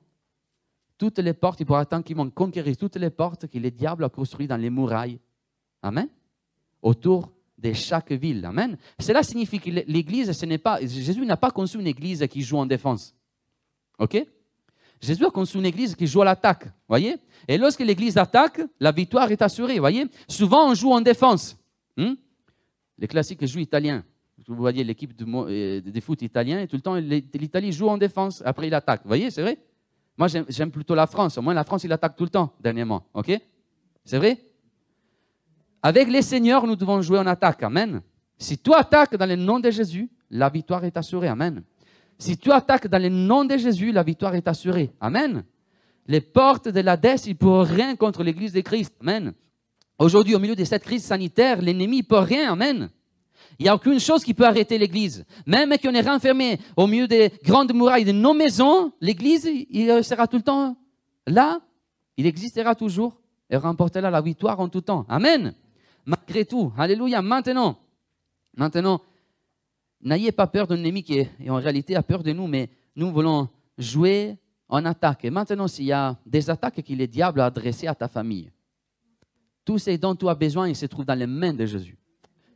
toutes 0.99 1.21
les 1.21 1.33
portes, 1.33 1.61
il 1.61 1.67
pourra 1.67 1.87
tranquillement 1.87 2.29
conquérir 2.29 2.77
toutes 2.77 2.97
les 2.97 3.09
portes 3.09 3.47
que 3.47 3.59
le 3.59 3.71
diable 3.71 4.05
a 4.05 4.11
construites 4.11 4.51
dans 4.51 4.59
les 4.59 4.69
murailles 4.69 5.19
Amen. 5.83 6.09
Autour 6.81 7.33
de 7.59 7.73
chaque 7.73 8.13
ville. 8.13 8.45
Amen. 8.45 8.77
Cela 8.99 9.23
signifie 9.23 9.61
que 9.61 9.71
l'Église, 9.71 10.33
ce 10.33 10.47
n'est 10.47 10.59
pas. 10.59 10.81
Jésus 10.81 11.25
n'a 11.27 11.37
pas 11.37 11.51
conçu 11.51 11.79
une 11.79 11.87
Église 11.87 12.27
qui 12.29 12.43
joue 12.43 12.57
en 12.57 12.67
défense. 12.67 13.15
OK? 13.99 14.25
Jésus 15.01 15.27
a 15.27 15.31
conçu 15.31 15.59
une 15.59 15.67
Église 15.67 15.95
qui 15.95 16.07
joue 16.07 16.23
à 16.23 16.25
l'attaque. 16.25 16.67
Voyez? 16.89 17.17
Et 17.49 17.59
lorsque 17.59 17.81
l'Église 17.81 18.17
attaque, 18.17 18.61
la 18.79 18.93
victoire 18.93 19.31
est 19.31 19.43
assurée. 19.43 19.79
Voyez? 19.79 20.07
Souvent, 20.29 20.71
on 20.71 20.75
joue 20.75 20.93
en 20.93 21.01
défense. 21.01 21.57
Hmm? 21.97 22.15
Les 22.99 23.09
classiques 23.09 23.45
jouent 23.45 23.59
italiens. 23.59 24.05
Vous 24.47 24.57
voyez 24.57 24.83
l'équipe 24.85 25.15
de, 25.15 25.25
euh, 25.25 26.01
foot 26.01 26.23
italien, 26.23 26.61
et 26.61 26.67
tout 26.67 26.77
le 26.77 26.83
temps, 26.83 26.95
l'Italie 26.95 27.73
joue 27.73 27.89
en 27.89 27.97
défense, 27.97 28.43
après 28.45 28.67
il 28.67 28.75
attaque. 28.75 29.03
Vous 29.05 29.09
voyez, 29.09 29.31
c'est 29.31 29.43
vrai? 29.43 29.59
Moi, 30.17 30.29
j'aime 30.49 30.71
plutôt 30.71 30.95
la 30.95 31.07
France. 31.07 31.39
Au 31.39 31.43
moins, 31.43 31.55
la 31.55 31.65
France, 31.65 31.85
il 31.85 31.93
attaque 31.93 32.17
tout 32.17 32.25
le 32.25 32.31
temps, 32.31 32.53
dernièrement. 32.61 33.05
OK? 33.15 33.33
C'est 34.05 34.19
vrai? 34.19 34.39
Avec 35.83 36.09
les 36.09 36.23
seigneurs, 36.23 36.67
nous 36.67 36.77
devons 36.77 37.03
jouer 37.03 37.19
en 37.19 37.27
attaque. 37.27 37.63
Amen. 37.65 38.03
Si 38.39 38.57
tu 38.57 38.73
attaques 38.73 39.17
dans 39.17 39.27
le 39.27 39.37
nom 39.37 39.59
de 39.59 39.71
Jésus, 39.71 40.09
la 40.31 40.49
victoire 40.49 40.85
est 40.85 40.97
assurée. 40.97 41.29
Amen. 41.29 41.63
Si 42.19 42.39
tu 42.39 42.53
attaques 42.53 42.87
dans 42.87 43.03
le 43.03 43.09
nom 43.09 43.45
de 43.45 43.57
Jésus, 43.57 43.91
la 43.91 44.05
victoire 44.05 44.35
est 44.37 44.47
assurée. 44.47 44.93
Amen. 45.01 45.45
Les 46.07 46.21
portes 46.21 46.69
de 46.69 46.81
la 46.81 46.97
dette, 46.97 47.27
ils 47.27 47.31
ne 47.31 47.37
pourront 47.37 47.65
rien 47.65 47.97
contre 47.97 48.23
l'Église 48.23 48.53
de 48.53 48.61
Christ. 48.61 48.95
Amen. 49.01 49.33
Aujourd'hui, 49.99 50.35
au 50.37 50.39
milieu 50.39 50.55
de 50.55 50.65
cette 50.65 50.85
crise 50.85 51.05
sanitaire, 51.05 51.61
l'ennemi 51.61 51.99
ne 51.99 52.03
peut 52.03 52.19
rien. 52.19 52.53
Amen. 52.53 52.89
Il 53.59 53.65
n'y 53.65 53.69
a 53.69 53.75
aucune 53.75 54.01
chose 54.01 54.23
qui 54.23 54.35
peut 54.35 54.47
arrêter 54.47 54.79
l'Église. 54.79 55.25
Même 55.47 55.75
qu'on 55.79 55.95
est 55.95 56.01
renfermé 56.01 56.61
au 56.77 56.87
milieu 56.87 57.09
des 57.09 57.33
grandes 57.45 57.75
murailles 57.75 58.05
de 58.05 58.13
nos 58.13 58.35
maisons, 58.35 58.93
l'Église, 59.01 59.49
il 59.69 60.05
sera 60.05 60.29
tout 60.29 60.37
le 60.37 60.43
temps 60.43 60.77
là. 61.27 61.61
Il 62.17 62.27
existera 62.27 62.75
toujours 62.75 63.21
et 63.51 63.57
remportera 63.57 64.11
la 64.11 64.21
victoire 64.21 64.61
en 64.61 64.69
tout 64.69 64.81
temps. 64.81 65.05
Amen 65.09 65.55
malgré 66.05 66.45
tout. 66.45 66.73
Alléluia. 66.77 67.23
Maintenant, 67.23 67.79
maintenant, 68.57 69.01
n'ayez 70.01 70.33
pas 70.33 70.47
peur 70.47 70.67
d'un 70.67 70.77
ennemi 70.77 71.03
qui 71.03 71.19
est, 71.19 71.49
en 71.49 71.57
réalité 71.57 71.97
a 71.97 72.03
peur 72.03 72.23
de 72.23 72.33
nous, 72.33 72.47
mais 72.47 72.71
nous 72.97 73.11
voulons 73.11 73.49
jouer 73.79 74.37
en 74.69 74.85
attaque. 74.85 75.25
Et 75.25 75.31
maintenant, 75.31 75.69
s'il 75.69 75.87
y 75.87 75.93
a 75.93 76.17
des 76.27 76.51
attaques 76.51 76.83
que 76.83 76.93
le 76.93 77.07
diable 77.07 77.41
a 77.41 77.47
adressées 77.47 77.87
à 77.87 77.95
ta 77.95 78.09
famille, 78.09 78.51
tout 79.65 79.79
ce 79.79 79.91
dont 79.97 80.15
tu 80.15 80.29
as 80.29 80.35
besoin, 80.35 80.69
il 80.69 80.77
se 80.77 80.87
trouve 80.87 81.05
dans 81.05 81.19
les 81.19 81.27
mains 81.27 81.53
de 81.53 81.67
Jésus. 81.67 81.97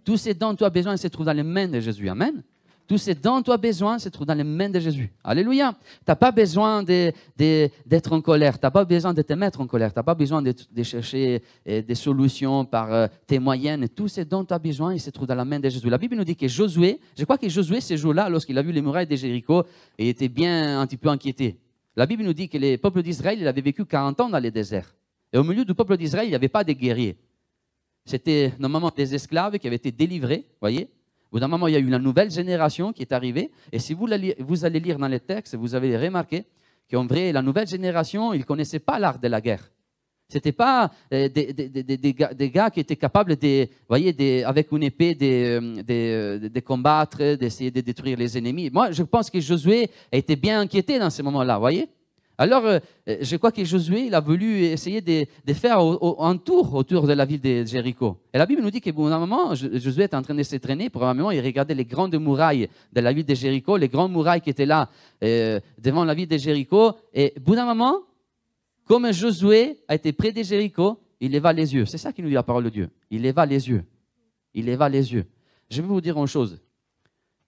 Tout 0.05 0.17
ce 0.17 0.31
dont 0.31 0.55
tu 0.55 0.65
as 0.65 0.71
besoin, 0.71 0.95
il 0.95 0.99
se 0.99 1.09
trouve 1.09 1.27
dans 1.27 1.33
les 1.33 1.43
mains 1.43 1.69
de 1.69 1.81
Jésus. 1.81 2.09
Amen. 2.09 2.43
Tout 2.87 2.99
ce 2.99 3.11
dont 3.11 3.43
tu 3.43 3.51
as 3.51 3.57
besoin 3.57 3.99
se 3.99 4.09
trouve 4.09 4.27
dans 4.27 4.35
les 4.35 4.45
mains 4.45 4.69
de 4.69 4.79
Jésus. 4.79 5.13
Alléluia. 5.25 5.73
Tu 5.73 6.05
n'as 6.07 6.15
pas 6.15 6.31
besoin 6.31 6.85
d'être 6.85 8.13
en 8.13 8.21
colère. 8.21 8.61
Tu 8.61 8.65
n'as 8.65 8.71
pas 8.71 8.85
besoin 8.85 9.13
de 9.13 9.23
te 9.23 9.33
mettre 9.33 9.61
en 9.61 9.67
colère. 9.67 9.93
Tu 9.93 9.99
n'as 9.99 10.05
pas 10.05 10.15
besoin 10.15 10.41
de, 10.41 10.55
chercher 10.83 11.43
euh, 11.69 11.83
des 11.83 11.95
solutions 11.97 12.65
par 12.65 12.93
euh, 12.93 13.07
tes 13.27 13.41
moyennes. 13.41 13.89
Tout 13.89 14.07
ce 14.07 14.21
dont 14.21 14.45
tu 14.45 14.55
as 14.55 14.59
besoin, 14.59 14.95
il 14.95 15.01
se 15.01 15.11
trouve 15.11 15.27
dans 15.27 15.35
la 15.35 15.45
main 15.45 15.59
de 15.59 15.69
Jésus. 15.69 15.91
La 15.91 15.99
Bible 15.99 16.15
nous 16.15 16.25
dit 16.25 16.37
que 16.37 16.47
Josué, 16.47 17.01
je 17.19 17.25
crois 17.25 17.39
que 17.39 17.49
Josué, 17.49 17.81
ce 17.81 17.97
jour-là, 17.97 18.29
lorsqu'il 18.29 18.57
a 18.57 18.63
vu 18.63 18.71
les 18.71 18.83
murailles 18.83 19.07
de 19.07 19.17
Jéricho, 19.17 19.65
il 19.99 20.07
était 20.07 20.29
bien 20.29 20.81
un 20.81 20.87
petit 20.87 20.97
peu 20.97 21.09
inquiété. 21.09 21.59
La 21.97 22.07
Bible 22.07 22.23
nous 22.23 22.35
dit 22.35 22.49
que 22.49 22.59
les 22.59 22.79
peuples 22.79 23.03
d'Israël, 23.03 23.39
il 23.41 23.49
avait 23.49 23.63
vécu 23.63 23.85
40 23.85 24.21
ans 24.21 24.29
dans 24.29 24.39
les 24.39 24.53
déserts. 24.53 24.95
Et 25.33 25.39
au 25.39 25.45
milieu 25.45 25.65
du 25.65 25.75
peuple 25.75 25.97
d'Israël, 25.97 26.27
il 26.27 26.31
n'y 26.31 26.37
avait 26.37 26.49
pas 26.49 26.63
de 26.63 26.73
guerriers. 26.73 27.17
C'était 28.05 28.53
normalement 28.61 28.93
des 28.95 29.13
esclaves 29.15 29.59
qui 29.59 29.67
avaient 29.67 29.77
été 29.77 29.91
délivrés, 29.91 30.47
voyez 30.61 30.89
bout 31.37 31.41
d'un 31.41 31.69
il 31.69 31.73
y 31.73 31.77
a 31.77 31.79
eu 31.79 31.87
une 31.87 31.99
nouvelle 31.99 32.31
génération 32.31 32.93
qui 32.93 33.03
est 33.03 33.13
arrivée. 33.13 33.51
Et 33.73 33.79
si 33.79 33.95
vous, 33.95 34.09
vous 34.41 34.65
allez 34.65 34.81
lire 34.81 34.99
dans 34.99 35.09
les 35.09 35.21
textes, 35.21 35.55
vous 35.55 35.75
avez 35.75 35.97
remarqué 35.97 36.45
qu'en 36.91 37.07
vrai, 37.07 37.33
la 37.33 37.43
nouvelle 37.43 37.67
génération, 37.67 38.33
ils 38.33 38.41
ne 38.41 38.45
connaissaient 38.45 38.79
pas 38.79 38.99
l'art 38.99 39.19
de 39.19 39.29
la 39.29 39.41
guerre. 39.41 39.71
Ce 40.29 40.39
n'étaient 40.39 40.53
pas 40.53 40.91
euh, 41.13 41.29
des, 41.29 42.51
gars, 42.51 42.71
qui 42.71 42.81
étaient 42.81 42.97
capables, 42.97 43.37
de, 43.37 43.69
voyez, 43.89 44.45
avec 44.45 44.73
une 44.73 44.83
épée, 44.83 45.15
de, 45.15 46.49
de 46.49 46.61
combattre, 46.61 47.37
d'essayer 47.37 47.71
de 47.71 47.81
détruire 47.81 48.19
les 48.19 48.37
ennemis. 48.37 48.71
Moi, 48.71 48.91
je 48.91 49.03
pense 49.05 49.31
que 49.31 49.39
Josué 49.39 49.89
était 50.11 50.37
bien 50.37 50.61
inquiété 50.61 50.99
dans 50.99 51.11
ce 51.11 51.23
moment-là, 51.23 51.59
voyez 51.59 51.89
alors, 52.39 52.67
euh, 52.67 52.81
je 53.07 53.37
crois 53.37 53.51
que 53.51 53.65
Josué, 53.65 54.07
il 54.07 54.15
a 54.15 54.21
voulu 54.21 54.59
essayer 54.65 55.01
de, 55.01 55.53
faire 55.55 55.79
un 55.81 56.37
tour 56.37 56.75
autour 56.75 57.07
de 57.07 57.15
la 57.15 57.25
ville 57.25 57.41
de 57.41 57.65
Jéricho. 57.65 58.19
Et 58.33 58.39
la 58.39 58.45
Bible 58.45 58.61
nous 58.63 58.71
dit 58.71 58.81
qu'à 58.81 58.91
un 58.91 59.19
moment, 59.19 59.55
Josué 59.55 60.05
était 60.05 60.17
en 60.17 60.23
train 60.23 60.35
de 60.35 60.43
se. 60.43 60.57
Probablement, 60.91 61.31
il 61.31 61.41
regardait 61.41 61.75
les 61.75 61.87
grandes 61.87 62.15
murailles 62.17 62.69
de 62.93 63.01
la 63.01 63.13
ville 63.13 63.25
de 63.25 63.35
Jéricho, 63.35 63.77
les 63.77 63.89
grandes 63.89 64.13
murailles 64.13 64.43
qui 64.43 64.51
étaient 64.51 64.67
là 64.67 64.91
euh, 65.23 65.61
devant 65.79 66.05
la 66.05 66.13
ville 66.13 66.29
de 66.29 66.37
Jéricho. 66.37 66.93
Et 67.15 67.33
au 67.37 67.41
bout 67.41 67.55
d'un 67.55 67.65
moment, 67.65 68.01
comme 68.85 69.11
Josué 69.13 69.79
a 69.89 69.95
été 69.95 70.13
près 70.13 70.33
de 70.33 70.43
Jéricho, 70.43 70.99
il 71.21 71.33
leva 71.33 71.53
les 71.55 71.75
yeux. 71.75 71.87
C'est 71.87 71.99
ça 71.99 72.13
qui 72.13 72.23
nous 72.23 72.29
dit 72.29 72.35
la 72.35 72.43
parole 72.43 72.65
de 72.65 72.71
Dieu. 72.71 72.91
Il 73.11 73.23
leva 73.23 73.47
les 73.47 73.69
yeux. 73.69 73.85
Il 74.53 74.67
leva 74.67 74.89
les 74.91 75.13
yeux. 75.13 75.25
Je 75.71 75.81
vais 75.81 75.89
vous 75.89 76.01
dire 76.03 76.19
une 76.19 76.27
chose. 76.27 76.61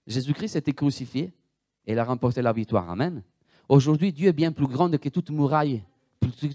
Jésus-Christ 0.07 0.57
était 0.57 0.73
crucifié 0.73 1.33
et 1.87 1.92
il 1.92 1.99
a 1.99 2.04
remporté 2.04 2.40
la 2.40 2.52
victoire. 2.52 2.88
Amen. 2.90 3.23
Aujourd'hui, 3.69 4.13
Dieu 4.13 4.29
est 4.29 4.33
bien 4.33 4.51
plus 4.51 4.67
grand 4.67 4.91
que 4.97 5.09
toute 5.11 5.31
muraille, 5.31 5.83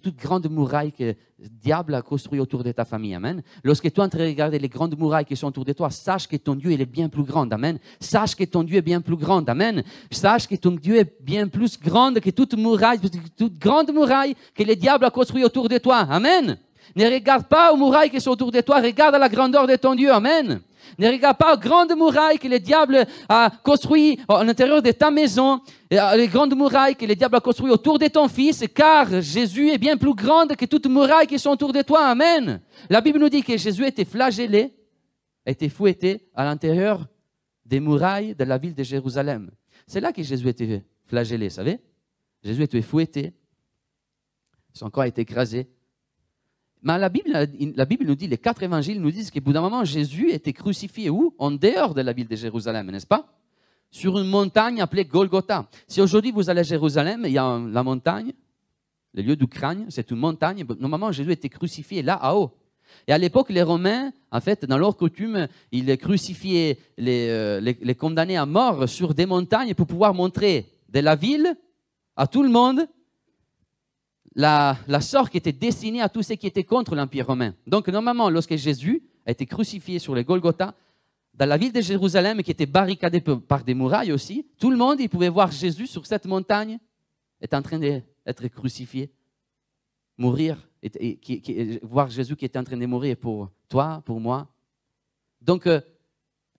toute 0.01 0.17
grande 0.17 0.49
muraille 0.49 0.91
que 0.91 1.03
le 1.03 1.15
diable 1.61 1.93
a 1.93 2.01
construit 2.01 2.39
autour 2.39 2.63
de 2.63 2.71
ta 2.71 2.85
famille. 2.85 3.13
Amen. 3.13 3.43
Lorsque 3.63 3.91
tu 3.91 3.99
es 3.99 4.03
en 4.03 4.09
train 4.09 4.19
de 4.19 4.25
regarder 4.25 4.57
les 4.57 4.67
grandes 4.67 4.97
murailles 4.97 5.25
qui 5.25 5.35
sont 5.35 5.47
autour 5.47 5.63
de 5.63 5.73
toi, 5.73 5.91
sache 5.91 6.27
que 6.27 6.37
ton 6.37 6.55
Dieu 6.55 6.71
est 6.71 6.85
bien 6.85 7.09
plus 7.09 7.23
grand. 7.23 7.51
Amen. 7.53 7.77
Sache 7.99 8.35
que 8.35 8.43
ton 8.45 8.63
Dieu 8.63 8.77
est 8.77 8.81
bien 8.81 8.99
plus 8.99 9.15
grand. 9.15 9.47
Amen. 9.47 9.83
Sache 10.09 10.47
que 10.47 10.55
ton 10.55 10.71
Dieu 10.71 10.97
est 10.97 11.21
bien 11.21 11.47
plus 11.47 11.79
grand 11.79 12.13
que 12.13 12.29
toute 12.31 12.57
muraille, 12.57 12.99
toute 13.37 13.59
grande 13.59 13.91
muraille 13.93 14.35
que 14.55 14.63
le 14.63 14.75
diable 14.75 15.05
a 15.05 15.11
construit 15.11 15.43
autour 15.43 15.69
de 15.69 15.77
toi. 15.77 15.99
Amen. 16.09 16.57
Ne 16.95 17.05
regarde 17.05 17.45
pas 17.47 17.71
aux 17.71 17.77
murailles 17.77 18.09
qui 18.09 18.19
sont 18.19 18.31
autour 18.31 18.51
de 18.51 18.61
toi, 18.61 18.81
regarde 18.81 19.15
à 19.15 19.19
la 19.19 19.29
grandeur 19.29 19.67
de 19.67 19.75
ton 19.75 19.93
Dieu. 19.95 20.11
Amen. 20.11 20.61
Ne 20.97 21.07
regarde 21.07 21.37
pas 21.37 21.55
aux 21.55 21.59
grandes 21.59 21.95
murailles 21.95 22.39
que 22.39 22.47
le 22.47 22.59
diable 22.59 23.05
a 23.29 23.51
construites 23.63 24.19
à 24.27 24.43
l'intérieur 24.43 24.81
de 24.81 24.91
ta 24.91 25.11
maison, 25.11 25.61
les 25.89 26.27
grandes 26.27 26.55
murailles 26.55 26.95
que 26.95 27.05
le 27.05 27.15
diable 27.15 27.35
a 27.35 27.39
construites 27.39 27.73
autour 27.73 27.99
de 27.99 28.07
ton 28.07 28.27
fils, 28.27 28.63
car 28.73 29.21
Jésus 29.21 29.69
est 29.69 29.77
bien 29.77 29.97
plus 29.97 30.13
grand 30.13 30.47
que 30.55 30.65
toutes 30.65 30.85
les 30.85 30.91
murailles 30.91 31.27
qui 31.27 31.39
sont 31.39 31.51
autour 31.51 31.73
de 31.73 31.81
toi. 31.81 32.07
Amen. 32.07 32.61
La 32.89 33.01
Bible 33.01 33.19
nous 33.19 33.29
dit 33.29 33.43
que 33.43 33.57
Jésus 33.57 33.85
était 33.85 34.05
flagellé, 34.05 34.73
était 35.45 35.69
fouetté 35.69 36.29
à 36.35 36.43
l'intérieur 36.43 37.07
des 37.65 37.79
murailles 37.79 38.35
de 38.35 38.43
la 38.43 38.57
ville 38.57 38.75
de 38.75 38.83
Jérusalem. 38.83 39.51
C'est 39.87 39.99
là 39.99 40.11
que 40.11 40.23
Jésus 40.23 40.47
était 40.47 40.83
flagellé, 41.05 41.47
vous 41.47 41.55
savez 41.55 41.79
Jésus 42.43 42.63
était 42.63 42.81
fouetté, 42.81 43.33
son 44.73 44.89
corps 44.89 45.03
a 45.03 45.07
été 45.07 45.21
écrasé, 45.21 45.69
mais 46.83 46.97
la 46.99 47.07
Bible, 47.07 47.31
la 47.75 47.85
Bible 47.85 48.05
nous 48.05 48.15
dit, 48.15 48.27
les 48.27 48.37
quatre 48.37 48.61
évangiles 48.61 49.01
nous 49.01 49.09
disent 49.09 49.31
qu'au 49.31 49.39
bout 49.39 49.53
d'un 49.53 49.61
moment, 49.61 49.85
Jésus 49.85 50.31
était 50.31 50.51
crucifié 50.51 51.09
où? 51.09 51.33
En 51.37 51.49
dehors 51.51 51.93
de 51.93 52.01
la 52.01 52.11
ville 52.11 52.27
de 52.27 52.35
Jérusalem, 52.35 52.91
n'est-ce 52.91 53.07
pas? 53.07 53.25
Sur 53.89 54.19
une 54.19 54.27
montagne 54.27 54.81
appelée 54.81 55.05
Golgotha. 55.05 55.69
Si 55.87 56.01
aujourd'hui 56.01 56.31
vous 56.31 56.49
allez 56.49 56.59
à 56.59 56.63
Jérusalem, 56.63 57.23
il 57.25 57.31
y 57.31 57.37
a 57.37 57.57
la 57.57 57.83
montagne, 57.83 58.33
le 59.13 59.21
lieu 59.21 59.35
d'Ukraine, 59.37 59.85
c'est 59.89 60.11
une 60.11 60.17
montagne. 60.17 60.65
Normalement, 60.79 61.11
Jésus 61.11 61.31
était 61.31 61.49
crucifié 61.49 62.01
là, 62.01 62.15
à 62.15 62.35
haut. 62.35 62.51
Et 63.07 63.13
à 63.13 63.17
l'époque, 63.17 63.49
les 63.49 63.63
Romains, 63.63 64.11
en 64.31 64.41
fait, 64.41 64.65
dans 64.65 64.77
leur 64.77 64.97
coutume, 64.97 65.47
ils 65.71 65.97
crucifiaient 65.97 66.77
les, 66.97 67.29
euh, 67.29 67.61
les 67.61 67.95
condamnés 67.95 68.35
à 68.35 68.45
mort 68.45 68.89
sur 68.89 69.13
des 69.13 69.25
montagnes 69.25 69.73
pour 69.73 69.87
pouvoir 69.87 70.13
montrer 70.13 70.67
de 70.89 70.99
la 70.99 71.15
ville 71.15 71.55
à 72.17 72.27
tout 72.27 72.43
le 72.43 72.49
monde 72.49 72.85
la, 74.35 74.77
la 74.87 75.01
sorte 75.01 75.31
qui 75.31 75.37
était 75.37 75.51
destinée 75.51 76.01
à 76.01 76.09
tous 76.09 76.23
ceux 76.23 76.35
qui 76.35 76.47
étaient 76.47 76.63
contre 76.63 76.95
l'Empire 76.95 77.27
romain. 77.27 77.53
Donc, 77.67 77.87
normalement, 77.87 78.29
lorsque 78.29 78.55
Jésus 78.55 79.03
a 79.25 79.31
été 79.31 79.45
crucifié 79.45 79.99
sur 79.99 80.15
le 80.15 80.23
Golgotha, 80.23 80.73
dans 81.33 81.47
la 81.47 81.57
ville 81.57 81.73
de 81.73 81.81
Jérusalem, 81.81 82.43
qui 82.43 82.51
était 82.51 82.65
barricadée 82.65 83.21
par 83.21 83.63
des 83.63 83.73
murailles 83.73 84.11
aussi, 84.11 84.45
tout 84.59 84.69
le 84.69 84.77
monde 84.77 84.99
il 84.99 85.09
pouvait 85.09 85.29
voir 85.29 85.51
Jésus 85.51 85.87
sur 85.87 86.05
cette 86.05 86.25
montagne, 86.25 86.79
est 87.41 87.53
en 87.53 87.61
train 87.61 87.79
d'être 87.79 88.47
crucifié, 88.47 89.11
mourir, 90.17 90.57
voir 91.81 92.09
Jésus 92.09 92.35
qui 92.35 92.45
était 92.45 92.59
en 92.59 92.63
train 92.63 92.77
de 92.77 92.85
mourir 92.85 93.17
pour 93.17 93.49
toi, 93.67 94.01
pour 94.05 94.19
moi. 94.19 94.47
Donc, 95.41 95.67
euh, 95.67 95.81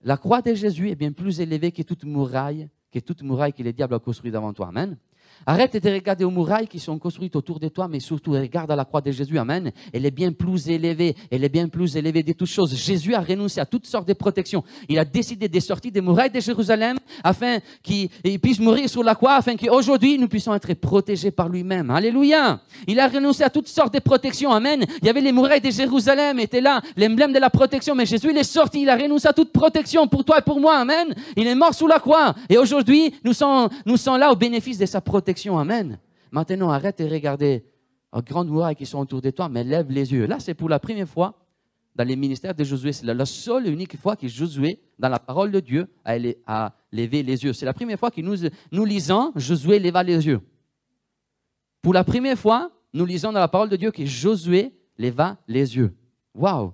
la 0.03 0.17
croix 0.17 0.43
de 0.43 0.55
Jésus 0.55 0.91
est 0.91 0.95
bien 0.97 1.13
plus 1.13 1.41
élevée 1.41 1.73
que 1.73 1.83
toute 1.83 2.05
muraille, 2.05 2.69
que 2.93 2.99
toute 2.99 3.23
muraille 3.23 3.53
que 3.53 3.63
le 3.63 3.73
diable 3.73 3.95
a 3.95 3.99
construite 3.99 4.35
devant 4.35 4.53
toi. 4.53 4.69
Amen. 4.69 4.99
Arrête 5.47 5.77
de 5.77 5.91
regarder 5.91 6.25
aux 6.25 6.31
murailles 6.31 6.67
qui 6.67 6.79
sont 6.79 6.99
construites 6.99 7.37
autour 7.37 7.61
de 7.61 7.69
toi, 7.69 7.87
mais 7.87 8.01
surtout 8.01 8.33
regarde 8.33 8.71
à 8.71 8.77
la 8.77 8.85
croix 8.85 9.03
de 9.03 9.11
Jésus. 9.11 9.39
Amen. 9.39 9.71
Elle 9.93 10.07
est 10.07 10.11
bien 10.11 10.33
plus 10.33 10.69
élevée. 10.69 11.15
Elle 11.31 11.45
est 11.45 11.51
bien 11.51 11.69
plus 11.69 11.97
élevée 11.97 12.23
de 12.23 12.33
toutes 12.33 12.49
choses. 12.49 12.75
Jésus 12.75 13.15
a 13.15 13.21
renoncé 13.21 13.61
à 13.61 13.67
toutes 13.67 13.87
sortes 13.87 14.09
de 14.09 14.15
protections. 14.15 14.65
Il 14.89 14.99
a 14.99 15.05
décidé 15.05 15.49
de 15.49 15.61
sortir 15.61 15.93
des 15.93 16.01
murailles 16.01 16.31
de 16.31 16.41
Jérusalem 16.41 16.99
afin 17.23 17.59
qu'il 17.83 18.09
puisse 18.41 18.59
mourir 18.59 18.89
sur 18.89 19.05
la 19.05 19.15
croix, 19.15 19.35
afin 19.35 19.55
qu'aujourd'hui 19.57 20.19
nous 20.19 20.29
puissions 20.29 20.55
être 20.55 20.73
protégés 20.75 21.31
par 21.31 21.49
lui-même. 21.49 21.91
Alléluia. 21.91 22.61
Il 22.87 22.99
a 22.99 23.09
renoncé 23.09 23.43
à 23.43 23.51
toutes 23.51 23.69
sortes 23.69 23.93
de 23.93 24.01
protections. 24.01 24.51
Amen. 24.51 24.85
Il 25.03 25.07
y 25.07 25.11
avait 25.11 25.21
les 25.21 25.33
murailles 25.33 25.61
de 25.61 25.71
Jérusalem, 25.71 26.39
était 26.39 26.63
là, 26.63 26.81
l'emblème 26.97 27.33
de 27.33 27.39
la 27.39 27.51
protection. 27.51 27.95
Mais 27.95 28.07
Jésus, 28.07 28.29
il 28.31 28.39
est 28.39 28.45
sorti. 28.45 28.83
Il 28.83 28.89
a 28.89 28.97
renoncé 28.97 29.29
à 29.29 29.33
toute 29.35 29.53
protection 29.53 30.07
pour 30.09 30.25
toi 30.25 30.39
et 30.39 30.43
pour 30.43 30.59
moi. 30.59 30.79
Amen. 30.79 31.15
Il 31.37 31.47
est 31.47 31.55
mort 31.55 31.75
sous 31.75 31.87
la 31.87 31.99
croix. 31.99 32.35
Et 32.49 32.57
aujourd'hui, 32.57 33.15
nous 33.23 33.35
sommes, 33.35 33.69
nous 33.85 33.99
sommes 33.99 34.19
là 34.19 34.33
au 34.33 34.37
bénéfice 34.37 34.79
de 34.79 34.87
sa 34.87 35.03
protection. 35.03 35.24
Amen. 35.47 35.99
Maintenant, 36.31 36.71
arrête 36.71 36.99
de 36.99 37.09
regarder 37.09 37.65
aux 38.13 38.23
grandes 38.23 38.49
murailles 38.51 38.77
qui 38.77 38.87
sont 38.87 38.99
autour 38.99 39.21
de 39.21 39.31
toi, 39.31 39.49
mais 39.49 39.65
lève 39.65 39.91
les 39.91 40.13
yeux. 40.13 40.27
Là, 40.27 40.39
c'est 40.41 40.55
pour 40.55 40.69
la 40.69 40.79
première 40.79 41.09
fois 41.09 41.39
dans 41.95 42.05
les 42.05 42.17
ministères 42.17 42.55
de 42.55 42.65
Josué. 42.65 42.93
C'est 42.93 43.07
la 43.07 43.27
seule 43.27 43.67
et 43.67 43.71
unique 43.71 43.97
fois 43.97 44.17
que 44.17 44.27
Josué, 44.29 44.81
dans 44.99 45.09
la 45.09 45.19
parole 45.19 45.51
de 45.51 45.61
Dieu, 45.61 45.87
a, 46.05 46.75
levé 46.93 47.23
les 47.23 47.45
yeux. 47.45 47.53
C'est 47.53 47.67
la 47.67 47.75
première 47.75 47.99
fois 47.99 48.11
que 48.11 48.21
nous, 48.21 48.37
nous 48.73 48.85
lisons 48.85 49.33
Josué 49.37 49.79
leva 49.79 50.03
les 50.03 50.27
yeux. 50.27 50.41
Pour 51.83 51.93
la 51.93 52.05
première 52.05 52.39
fois, 52.39 52.71
nous 52.93 53.05
lisons 53.05 53.33
dans 53.33 53.41
la 53.41 53.49
parole 53.49 53.69
de 53.69 53.77
Dieu 53.77 53.91
que 53.91 54.05
Josué 54.05 54.73
leva 54.97 55.37
les 55.49 55.77
yeux. 55.77 55.95
Waouh! 56.35 56.73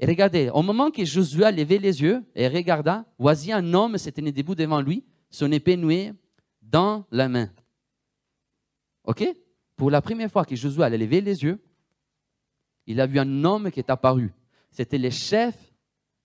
Et 0.00 0.06
regardez, 0.06 0.48
au 0.52 0.62
moment 0.62 0.90
que 0.90 1.04
Josué 1.04 1.44
a 1.44 1.50
levé 1.50 1.78
les 1.78 2.02
yeux 2.02 2.22
et 2.34 2.48
regarda, 2.48 3.04
voici 3.18 3.52
un 3.52 3.74
homme 3.74 3.98
s'était 3.98 4.22
debout 4.22 4.54
devant 4.54 4.80
lui, 4.80 5.04
son 5.30 5.50
épée 5.50 5.76
nouée 5.76 6.12
dans 6.62 7.04
la 7.10 7.28
main. 7.28 7.50
OK? 9.08 9.24
Pour 9.74 9.90
la 9.90 10.02
première 10.02 10.30
fois 10.30 10.44
que 10.44 10.54
Josué 10.54 10.84
allait 10.84 10.98
lever 10.98 11.22
les 11.22 11.42
yeux, 11.42 11.58
il 12.86 13.00
a 13.00 13.06
vu 13.06 13.18
un 13.18 13.44
homme 13.44 13.70
qui 13.70 13.80
est 13.80 13.90
apparu. 13.90 14.32
C'était 14.70 14.98
le 14.98 15.08
chef 15.08 15.54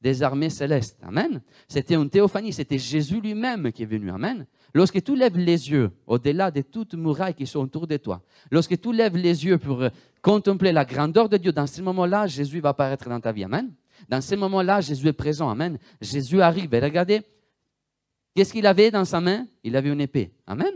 des 0.01 0.21
armées 0.21 0.49
célestes. 0.49 0.99
Amen. 1.01 1.41
C'était 1.69 1.95
une 1.95 2.09
théophanie, 2.09 2.51
c'était 2.51 2.77
Jésus 2.77 3.21
lui-même 3.21 3.71
qui 3.71 3.83
est 3.83 3.85
venu. 3.85 4.11
Amen. 4.11 4.45
Lorsque 4.73 5.01
tu 5.01 5.15
lèves 5.15 5.37
les 5.37 5.71
yeux 5.71 5.91
au-delà 6.05 6.51
de 6.51 6.61
toutes 6.61 6.95
murailles 6.95 7.35
qui 7.35 7.47
sont 7.47 7.61
autour 7.61 7.87
de 7.87 7.95
toi, 7.95 8.21
lorsque 8.51 8.77
tu 8.77 8.91
lèves 8.91 9.15
les 9.15 9.45
yeux 9.45 9.57
pour 9.57 9.81
contempler 10.21 10.73
la 10.73 10.83
grandeur 10.83 11.29
de 11.29 11.37
Dieu, 11.37 11.53
dans 11.53 11.67
ce 11.67 11.81
moment-là, 11.81 12.27
Jésus 12.27 12.59
va 12.59 12.69
apparaître 12.69 13.07
dans 13.07 13.21
ta 13.21 13.31
vie. 13.31 13.45
Amen. 13.45 13.73
Dans 14.09 14.19
ce 14.19 14.35
moment-là, 14.35 14.81
Jésus 14.81 15.07
est 15.07 15.13
présent. 15.13 15.49
Amen. 15.49 15.77
Jésus 16.01 16.41
arrive. 16.41 16.73
Et 16.73 16.79
regardez, 16.81 17.21
qu'est-ce 18.35 18.51
qu'il 18.51 18.67
avait 18.67 18.91
dans 18.91 19.05
sa 19.05 19.21
main? 19.21 19.47
Il 19.63 19.77
avait 19.77 19.89
une 19.89 20.01
épée. 20.01 20.33
Amen. 20.45 20.73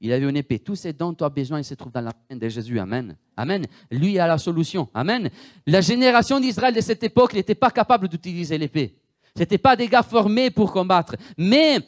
Il 0.00 0.12
avait 0.12 0.28
une 0.28 0.36
épée. 0.36 0.58
Tous 0.58 0.76
ces 0.76 0.92
dont 0.92 1.14
tu 1.14 1.24
as 1.24 1.28
besoin, 1.28 1.58
il 1.58 1.64
se 1.64 1.74
trouve 1.74 1.92
dans 1.92 2.02
la 2.02 2.12
main 2.30 2.36
de 2.36 2.48
Jésus. 2.48 2.78
Amen. 2.78 3.16
Amen. 3.36 3.66
Lui 3.90 4.18
a 4.18 4.26
la 4.26 4.38
solution. 4.38 4.88
Amen. 4.92 5.30
La 5.66 5.80
génération 5.80 6.38
d'Israël 6.38 6.74
de 6.74 6.80
cette 6.80 7.02
époque 7.02 7.34
n'était 7.34 7.54
pas 7.54 7.70
capable 7.70 8.08
d'utiliser 8.08 8.58
l'épée. 8.58 8.96
Ce 9.34 9.40
n'était 9.40 9.58
pas 9.58 9.76
des 9.76 9.88
gars 9.88 10.02
formés 10.02 10.50
pour 10.50 10.72
combattre. 10.72 11.16
Mais 11.36 11.80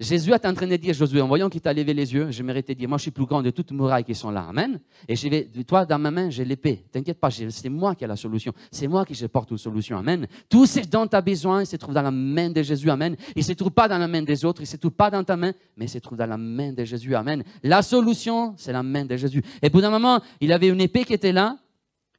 Jésus 0.00 0.32
est 0.32 0.44
en 0.44 0.54
train 0.54 0.66
de 0.66 0.74
dire, 0.74 0.92
Josué, 0.92 1.20
en 1.20 1.28
voyant 1.28 1.48
qu'il 1.48 1.60
t'a 1.60 1.72
levé 1.72 1.94
les 1.94 2.12
yeux, 2.12 2.28
je 2.32 2.42
te 2.42 2.72
dire, 2.72 2.88
moi 2.88 2.98
je 2.98 3.02
suis 3.02 3.10
plus 3.12 3.26
grand 3.26 3.42
de 3.42 3.50
toutes 3.50 3.70
les 3.70 3.76
murailles 3.76 4.02
qui 4.02 4.14
sont 4.14 4.30
là. 4.30 4.46
Amen. 4.48 4.80
Et 5.06 5.14
je 5.14 5.28
vais, 5.28 5.48
toi, 5.64 5.86
dans 5.86 6.00
ma 6.00 6.10
main, 6.10 6.30
j'ai 6.30 6.44
l'épée. 6.44 6.84
T'inquiète 6.90 7.20
pas, 7.20 7.30
c'est 7.30 7.68
moi 7.68 7.94
qui 7.94 8.02
ai 8.02 8.08
la 8.08 8.16
solution. 8.16 8.52
C'est 8.72 8.88
moi 8.88 9.04
qui 9.04 9.14
je 9.14 9.26
porte 9.26 9.52
une 9.52 9.58
solution. 9.58 9.96
Amen. 9.96 10.26
Tout 10.48 10.66
ce 10.66 10.80
dont 10.80 11.06
tu 11.06 11.14
as 11.14 11.20
besoin, 11.20 11.62
il 11.62 11.66
se 11.66 11.76
trouve 11.76 11.94
dans 11.94 12.02
la 12.02 12.10
main 12.10 12.50
de 12.50 12.60
Jésus. 12.60 12.90
Amen. 12.90 13.14
Il 13.36 13.38
ne 13.38 13.44
se 13.44 13.52
trouve 13.52 13.70
pas 13.70 13.86
dans 13.86 13.98
la 13.98 14.08
main 14.08 14.22
des 14.22 14.44
autres, 14.44 14.62
il 14.62 14.64
ne 14.64 14.68
se 14.68 14.76
trouve 14.78 14.90
pas 14.90 15.10
dans 15.10 15.22
ta 15.22 15.36
main, 15.36 15.52
mais 15.76 15.84
il 15.84 15.88
se 15.88 15.98
trouve 15.98 16.18
dans 16.18 16.26
la 16.26 16.38
main 16.38 16.72
de 16.72 16.84
Jésus. 16.84 17.14
Amen. 17.14 17.44
La 17.62 17.80
solution, 17.82 18.54
c'est 18.56 18.72
la 18.72 18.82
main 18.82 19.04
de 19.04 19.16
Jésus. 19.16 19.44
Et 19.62 19.70
pour 19.70 19.84
un 19.84 19.90
moment, 19.90 20.20
il 20.40 20.50
avait 20.52 20.68
une 20.68 20.80
épée 20.80 21.04
qui 21.04 21.14
était 21.14 21.32
là. 21.32 21.56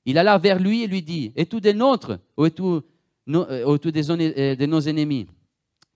Il 0.06 0.18
alla 0.18 0.38
vers 0.38 0.60
lui 0.60 0.84
et 0.84 0.88
lui 0.88 1.02
dit, 1.02 1.34
et 1.36 1.46
tout 1.46 1.60
des 1.60 1.74
nôtres, 1.74 2.20
ou 2.38 2.48
tout, 2.50 2.84
euh, 3.28 3.78
des, 3.78 4.12
euh, 4.12 4.56
de 4.56 4.66
nos 4.66 4.80
ennemis? 4.80 5.28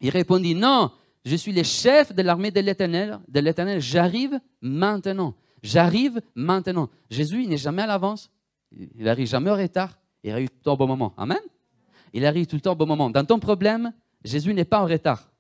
Il 0.02 0.10
répondit, 0.10 0.56
non, 0.56 0.92
je 1.30 1.36
suis 1.36 1.52
le 1.52 1.62
chef 1.62 2.12
de 2.12 2.24
l'armée 2.24 2.50
de 2.50 2.60
l'Éternel, 2.60 3.20
de 3.28 3.40
l'Éternel, 3.40 3.80
j'arrive 3.80 4.40
maintenant. 4.62 5.36
J'arrive 5.62 6.20
maintenant. 6.34 6.90
Jésus, 7.08 7.44
il 7.44 7.50
n'est 7.50 7.58
jamais 7.58 7.84
à 7.84 7.86
l'avance, 7.86 8.32
il 8.72 9.04
n'arrive 9.04 9.28
jamais 9.28 9.52
en 9.52 9.56
retard, 9.56 10.00
il 10.24 10.32
arrive 10.32 10.50
tout 10.50 10.58
le 10.58 10.64
temps 10.64 10.74
au 10.74 10.78
bon 10.78 10.88
moment. 10.88 11.14
Amen. 11.18 11.38
Il 12.14 12.26
arrive 12.26 12.48
tout 12.48 12.56
le 12.56 12.62
temps 12.62 12.72
au 12.72 12.76
bon 12.76 12.88
moment. 12.88 13.12
Dans 13.12 13.24
ton 13.24 13.38
problème, 13.38 13.94
Jésus 14.24 14.56
n'est 14.56 14.66
pas 14.66 14.82
en 14.82 14.88
retard. 14.88 15.32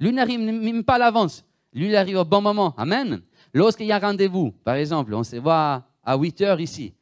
Lui 0.00 0.12
n'arrive 0.12 0.40
même 0.40 0.82
pas 0.82 0.96
à 0.96 0.98
l'avance. 0.98 1.44
Lui, 1.72 1.86
il 1.86 1.94
arrive 1.94 2.16
au 2.16 2.24
bon 2.24 2.40
moment. 2.40 2.74
Amen. 2.76 3.20
Lorsqu'il 3.54 3.86
y 3.86 3.92
a 3.92 3.98
rendez-vous, 4.00 4.50
par 4.64 4.74
exemple, 4.74 5.14
on 5.14 5.22
se 5.22 5.36
voit 5.36 5.84
à 6.02 6.16
8 6.16 6.40
heures 6.40 6.60
ici. 6.60 6.94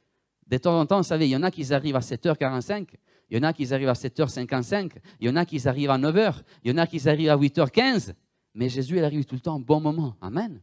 De 0.46 0.58
temps 0.58 0.78
en 0.78 0.84
temps, 0.84 0.98
vous 0.98 1.04
savez, 1.04 1.26
il 1.26 1.30
y 1.30 1.36
en 1.36 1.42
a 1.42 1.50
qui 1.50 1.72
arrivent 1.72 1.96
à 1.96 2.00
7h45, 2.00 2.88
il 3.30 3.38
y 3.38 3.40
en 3.40 3.44
a 3.44 3.54
qui 3.54 3.72
arrivent 3.72 3.88
à 3.88 3.94
7h55, 3.94 4.90
il 5.20 5.26
y 5.26 5.30
en 5.30 5.36
a 5.36 5.46
qui 5.46 5.66
arrivent 5.66 5.90
à 5.90 5.96
9h, 5.96 6.34
il 6.64 6.70
y 6.70 6.74
en 6.74 6.76
a 6.76 6.86
qui 6.86 7.08
arrivent 7.08 7.30
à 7.30 7.36
8h15. 7.38 8.12
Mais 8.56 8.70
Jésus, 8.70 8.96
il 8.96 9.04
arrive 9.04 9.26
tout 9.26 9.34
le 9.34 9.40
temps 9.40 9.56
au 9.56 9.60
bon 9.60 9.80
moment. 9.80 10.16
Amen. 10.22 10.60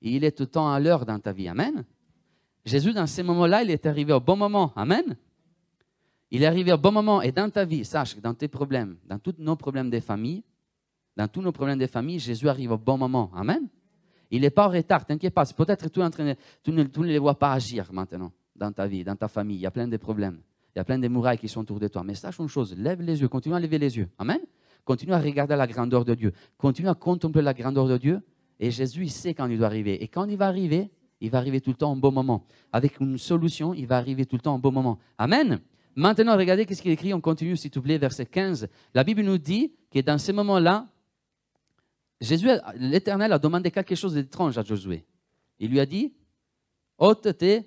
Il 0.00 0.22
est 0.22 0.30
tout 0.30 0.44
le 0.44 0.48
temps 0.48 0.72
à 0.72 0.78
l'heure 0.78 1.04
dans 1.04 1.18
ta 1.18 1.32
vie. 1.32 1.48
Amen. 1.48 1.84
Jésus, 2.64 2.92
dans 2.92 3.08
ces 3.08 3.24
moments-là, 3.24 3.64
il 3.64 3.70
est 3.70 3.84
arrivé 3.84 4.12
au 4.12 4.20
bon 4.20 4.36
moment. 4.36 4.72
Amen. 4.76 5.16
Il 6.30 6.44
est 6.44 6.46
arrivé 6.46 6.72
au 6.72 6.78
bon 6.78 6.92
moment. 6.92 7.20
Et 7.20 7.32
dans 7.32 7.50
ta 7.50 7.64
vie, 7.64 7.84
sache 7.84 8.14
que 8.14 8.20
dans 8.20 8.32
tes 8.32 8.46
problèmes, 8.46 8.96
dans 9.04 9.18
tous 9.18 9.34
nos 9.38 9.56
problèmes 9.56 9.90
des 9.90 10.00
familles, 10.00 10.44
dans 11.16 11.26
tous 11.26 11.42
nos 11.42 11.50
problèmes 11.50 11.78
des 11.78 11.88
familles, 11.88 12.20
Jésus 12.20 12.48
arrive 12.48 12.70
au 12.70 12.78
bon 12.78 12.96
moment. 12.96 13.32
Amen. 13.34 13.68
Il 14.30 14.42
n'est 14.42 14.50
pas 14.50 14.68
en 14.68 14.70
retard, 14.70 15.04
t'inquiète 15.04 15.34
pas. 15.34 15.44
Peut-être 15.44 15.88
tu, 15.88 16.00
tu, 16.62 16.70
ne, 16.70 16.84
tu 16.84 17.00
ne 17.00 17.06
les 17.06 17.18
vois 17.18 17.36
pas 17.36 17.52
agir 17.52 17.92
maintenant 17.92 18.30
dans 18.54 18.70
ta 18.70 18.86
vie, 18.86 19.02
dans 19.02 19.16
ta 19.16 19.26
famille. 19.26 19.56
Il 19.56 19.62
y 19.62 19.66
a 19.66 19.72
plein 19.72 19.88
de 19.88 19.96
problèmes. 19.96 20.40
Il 20.76 20.78
y 20.78 20.80
a 20.80 20.84
plein 20.84 21.00
de 21.00 21.08
murailles 21.08 21.38
qui 21.38 21.48
sont 21.48 21.62
autour 21.62 21.80
de 21.80 21.88
toi. 21.88 22.04
Mais 22.04 22.14
sache 22.14 22.38
une 22.38 22.46
chose, 22.46 22.72
lève 22.78 23.02
les 23.02 23.20
yeux, 23.20 23.26
continue 23.26 23.56
à 23.56 23.58
lever 23.58 23.78
les 23.78 23.96
yeux. 23.96 24.08
Amen. 24.16 24.38
Continue 24.84 25.12
à 25.12 25.18
regarder 25.18 25.56
la 25.56 25.66
grandeur 25.66 26.04
de 26.04 26.14
Dieu. 26.14 26.32
Continue 26.56 26.88
à 26.88 26.94
contempler 26.94 27.42
la 27.42 27.54
grandeur 27.54 27.86
de 27.86 27.98
Dieu. 27.98 28.20
Et 28.58 28.70
Jésus, 28.70 29.04
il 29.04 29.10
sait 29.10 29.34
quand 29.34 29.46
il 29.46 29.58
doit 29.58 29.66
arriver. 29.66 30.02
Et 30.02 30.08
quand 30.08 30.26
il 30.26 30.36
va 30.36 30.46
arriver, 30.46 30.90
il 31.20 31.30
va 31.30 31.38
arriver 31.38 31.60
tout 31.60 31.70
le 31.70 31.76
temps 31.76 31.92
au 31.92 31.96
bon 31.96 32.12
moment. 32.12 32.46
Avec 32.72 33.00
une 33.00 33.18
solution, 33.18 33.74
il 33.74 33.86
va 33.86 33.96
arriver 33.96 34.26
tout 34.26 34.36
le 34.36 34.42
temps 34.42 34.54
au 34.54 34.58
bon 34.58 34.72
moment. 34.72 34.98
Amen. 35.18 35.60
Maintenant, 35.96 36.36
regardez 36.36 36.66
qu'est-ce 36.66 36.82
qu'il 36.82 36.90
écrit. 36.90 37.12
On 37.12 37.20
continue, 37.20 37.56
s'il 37.56 37.70
te 37.70 37.78
plaît, 37.78 37.98
verset 37.98 38.26
15. 38.26 38.68
La 38.94 39.04
Bible 39.04 39.22
nous 39.22 39.38
dit 39.38 39.72
que 39.90 40.00
dans 40.00 40.18
ces 40.18 40.32
moments-là, 40.32 40.88
Jésus, 42.20 42.48
l'Éternel 42.76 43.32
a 43.32 43.38
demandé 43.38 43.70
quelque 43.70 43.94
chose 43.94 44.14
d'étrange 44.14 44.56
à 44.58 44.62
Josué. 44.62 45.04
Il 45.58 45.70
lui 45.70 45.80
a 45.80 45.86
dit, 45.86 46.12
ôte 46.98 47.36
tes 47.36 47.66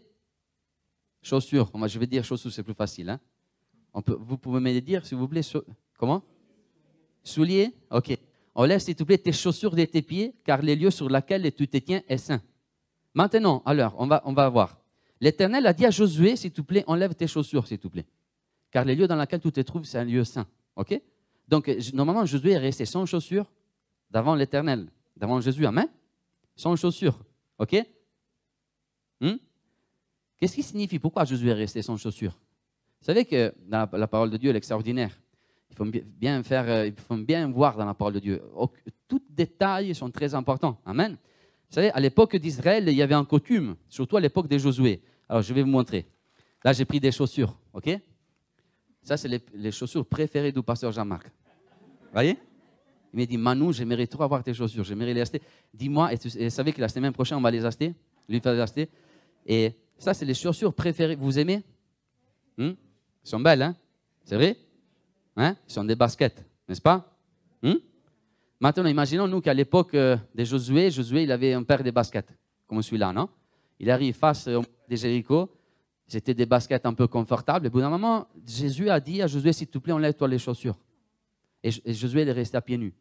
chaussures. 1.21 1.69
Moi, 1.73 1.87
je 1.87 1.99
vais 1.99 2.07
dire 2.07 2.23
chaussures, 2.23 2.51
c'est 2.51 2.63
plus 2.63 2.73
facile. 2.73 3.09
Hein. 3.09 3.19
vous 4.19 4.37
pouvez 4.37 4.59
me 4.59 4.79
dire, 4.79 5.05
s'il 5.05 5.17
vous 5.17 5.27
plaît, 5.27 5.41
comment? 5.97 6.23
Souliers? 7.23 7.73
Ok. 7.89 8.17
Laisse, 8.65 8.85
s'il 8.85 8.95
te 8.95 9.03
plaît, 9.03 9.17
tes 9.17 9.31
chaussures 9.31 9.75
de 9.75 9.85
tes 9.85 10.01
pieds, 10.01 10.35
car 10.43 10.61
les 10.61 10.75
lieux 10.75 10.91
sur 10.91 11.09
lesquels 11.09 11.51
tu 11.53 11.67
te 11.67 11.77
tiens 11.77 12.01
est 12.07 12.17
saint. 12.17 12.41
Maintenant, 13.13 13.61
alors, 13.65 13.95
on 13.97 14.07
va, 14.07 14.21
on 14.25 14.33
va 14.33 14.49
voir. 14.49 14.79
L'Éternel 15.19 15.65
a 15.65 15.73
dit 15.73 15.85
à 15.85 15.91
Josué, 15.91 16.35
s'il 16.35 16.51
te 16.51 16.61
plaît, 16.61 16.83
enlève 16.87 17.15
tes 17.15 17.27
chaussures, 17.27 17.65
s'il 17.65 17.79
te 17.79 17.87
plaît. 17.87 18.05
Car 18.71 18.85
les 18.85 18.95
lieux 18.95 19.07
dans 19.07 19.15
lesquels 19.15 19.39
tu 19.39 19.51
te 19.51 19.61
trouves, 19.61 19.85
c'est 19.85 19.99
un 19.99 20.03
lieu 20.03 20.23
saint. 20.23 20.47
OK? 20.75 20.99
Donc, 21.47 21.71
normalement, 21.93 22.25
Josué 22.25 22.51
est 22.51 22.57
resté 22.57 22.85
sans 22.85 23.05
chaussures 23.05 23.51
devant 24.11 24.35
l'Éternel, 24.35 24.89
devant 25.15 25.39
Jésus. 25.39 25.65
Amen? 25.65 25.87
Sans 26.55 26.75
chaussures. 26.75 27.19
OK? 27.57 27.75
Hmm? 29.21 29.35
Qu'est-ce 30.37 30.55
qui 30.55 30.63
signifie? 30.63 30.99
Pourquoi 30.99 31.23
Josué 31.25 31.51
est 31.51 31.53
resté 31.53 31.81
sans 31.81 31.97
chaussures? 31.97 32.37
Vous 32.99 33.05
savez 33.05 33.25
que 33.25 33.53
la, 33.67 33.87
parole 34.07 34.29
de 34.29 34.37
Dieu, 34.37 34.51
l'extraordinaire, 34.51 35.17
il 35.73 35.75
faut 35.75 35.85
bien 36.19 36.43
faire, 36.43 36.69
euh, 36.69 36.87
il 36.87 36.93
faut 36.93 37.17
bien 37.17 37.49
voir 37.49 37.75
dans 37.75 37.85
la 37.85 37.95
parole 37.95 38.13
de 38.13 38.19
Dieu. 38.19 38.41
Tous 39.07 39.21
détails 39.29 39.95
sont 39.95 40.11
très 40.11 40.35
importants. 40.35 40.77
Amen. 40.85 41.13
Vous 41.13 41.75
savez, 41.75 41.89
à 41.91 41.99
l'époque 41.99 42.35
d'Israël, 42.35 42.87
il 42.87 42.95
y 42.95 43.01
avait 43.01 43.15
un 43.15 43.25
coutume, 43.25 43.75
surtout 43.89 44.17
à 44.17 44.21
l'époque 44.21 44.47
de 44.47 44.57
Josué. 44.59 45.01
Alors, 45.27 45.41
je 45.41 45.51
vais 45.51 45.63
vous 45.63 45.69
montrer. 45.69 46.05
Là, 46.63 46.73
j'ai 46.73 46.85
pris 46.85 46.99
des 46.99 47.11
chaussures, 47.11 47.57
ok? 47.73 47.99
Ça, 49.01 49.17
c'est 49.17 49.27
les, 49.27 49.71
chaussures 49.71 50.05
préférées 50.05 50.51
du 50.51 50.61
pasteur 50.61 50.91
Jean-Marc. 50.91 51.25
Vous 51.25 52.09
voyez? 52.13 52.37
Il 53.11 53.19
m'a 53.19 53.25
dit, 53.25 53.37
Manu, 53.37 53.73
j'aimerais 53.73 54.05
trop 54.05 54.23
avoir 54.23 54.43
tes 54.43 54.53
chaussures, 54.53 54.83
j'aimerais 54.83 55.13
les 55.13 55.21
acheter. 55.21 55.41
Dis-moi, 55.73 56.13
et 56.13 56.19
tu 56.19 56.29
savez 56.51 56.71
que 56.71 56.81
la 56.81 56.89
semaine 56.89 57.11
prochaine, 57.11 57.37
on 57.39 57.41
va 57.41 57.51
les 57.51 57.65
acheter 57.65 57.93
Lui 58.29 58.39
faire 58.39 58.53
les 58.53 58.59
acheter. 58.59 58.89
Et 59.45 59.73
ça, 59.97 60.13
c'est 60.13 60.25
les 60.25 60.35
chaussures 60.35 60.73
préférées. 60.73 61.15
Vous 61.15 61.37
aimez? 61.39 61.63
Hmm? 62.57 62.69
Elles 62.69 62.75
sont 63.23 63.39
belles, 63.39 63.63
hein? 63.63 63.75
C'est 64.23 64.35
vrai? 64.35 64.55
Hein? 65.35 65.55
Ce 65.67 65.75
sont 65.75 65.83
des 65.83 65.95
baskets, 65.95 66.45
n'est-ce 66.67 66.81
pas? 66.81 67.17
Hmm? 67.61 67.75
Maintenant, 68.59 68.85
imaginons 68.85 69.27
nous 69.27 69.41
qu'à 69.41 69.53
l'époque 69.53 69.93
euh, 69.95 70.17
de 70.33 70.43
Josué, 70.43 70.91
Josué, 70.91 71.23
il 71.23 71.31
avait 71.31 71.53
un 71.53 71.63
paire 71.63 71.83
de 71.83 71.91
baskets, 71.91 72.33
comme 72.67 72.81
celui-là, 72.81 73.11
non? 73.11 73.29
Il 73.79 73.89
arrive 73.89 74.15
face 74.15 74.47
au 74.47 74.63
des 74.87 74.97
Jéricho, 74.97 75.49
c'était 76.07 76.33
des 76.33 76.45
baskets 76.45 76.85
un 76.85 76.93
peu 76.93 77.07
confortables. 77.07 77.65
Et 77.65 77.69
au 77.69 77.71
bout 77.71 77.79
d'un 77.79 77.89
moment, 77.89 78.27
Jésus 78.45 78.89
a 78.89 78.99
dit 78.99 79.21
à 79.21 79.27
Josué, 79.27 79.53
s'il 79.53 79.67
te 79.67 79.77
plaît, 79.77 79.93
enlève-toi 79.93 80.27
les 80.27 80.37
chaussures. 80.37 80.77
Et, 81.63 81.71
Josué 81.93 82.21
est 82.21 82.31
resté 82.31 82.57
à 82.57 82.61
pieds 82.61 82.77
nus. 82.77 82.93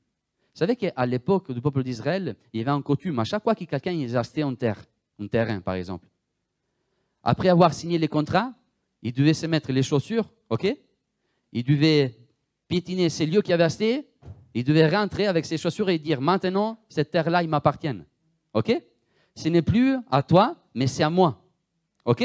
Vous 0.54 0.58
savez 0.58 0.76
qu'à 0.76 1.06
l'époque 1.06 1.50
du 1.52 1.60
peuple 1.60 1.82
d'Israël, 1.82 2.36
il 2.52 2.58
y 2.58 2.62
avait 2.62 2.70
un 2.70 2.82
coutume. 2.82 3.18
À 3.18 3.24
chaque 3.24 3.42
fois 3.42 3.54
que 3.54 3.64
quelqu'un 3.64 4.14
achetait 4.14 4.42
en 4.42 4.54
terre, 4.54 4.82
un 5.18 5.26
terrain 5.26 5.60
par 5.60 5.74
exemple, 5.74 6.06
après 7.22 7.48
avoir 7.48 7.72
signé 7.72 7.98
les 7.98 8.08
contrats, 8.08 8.52
il 9.02 9.12
devait 9.12 9.34
se 9.34 9.46
mettre 9.46 9.72
les 9.72 9.82
chaussures, 9.82 10.28
ok? 10.50 10.76
Il 11.52 11.64
devait 11.64 12.16
piétiner 12.72 13.10
ces 13.10 13.26
lieux 13.26 13.42
qu'il 13.42 13.52
avait 13.52 13.64
achetés, 13.64 14.06
il 14.54 14.64
devait 14.64 14.88
rentrer 14.88 15.26
avec 15.26 15.44
ses 15.44 15.58
chaussures 15.58 15.90
et 15.90 15.98
dire 15.98 16.22
maintenant, 16.22 16.78
cette 16.88 17.10
terre-là, 17.10 17.42
il 17.42 17.48
m'appartient. 17.50 17.94
Ok? 18.54 18.74
Ce 19.34 19.48
n'est 19.50 19.60
plus 19.60 19.98
à 20.10 20.22
toi, 20.22 20.56
mais 20.74 20.86
c'est 20.86 21.02
à 21.02 21.10
moi. 21.10 21.38
Ok? 22.06 22.24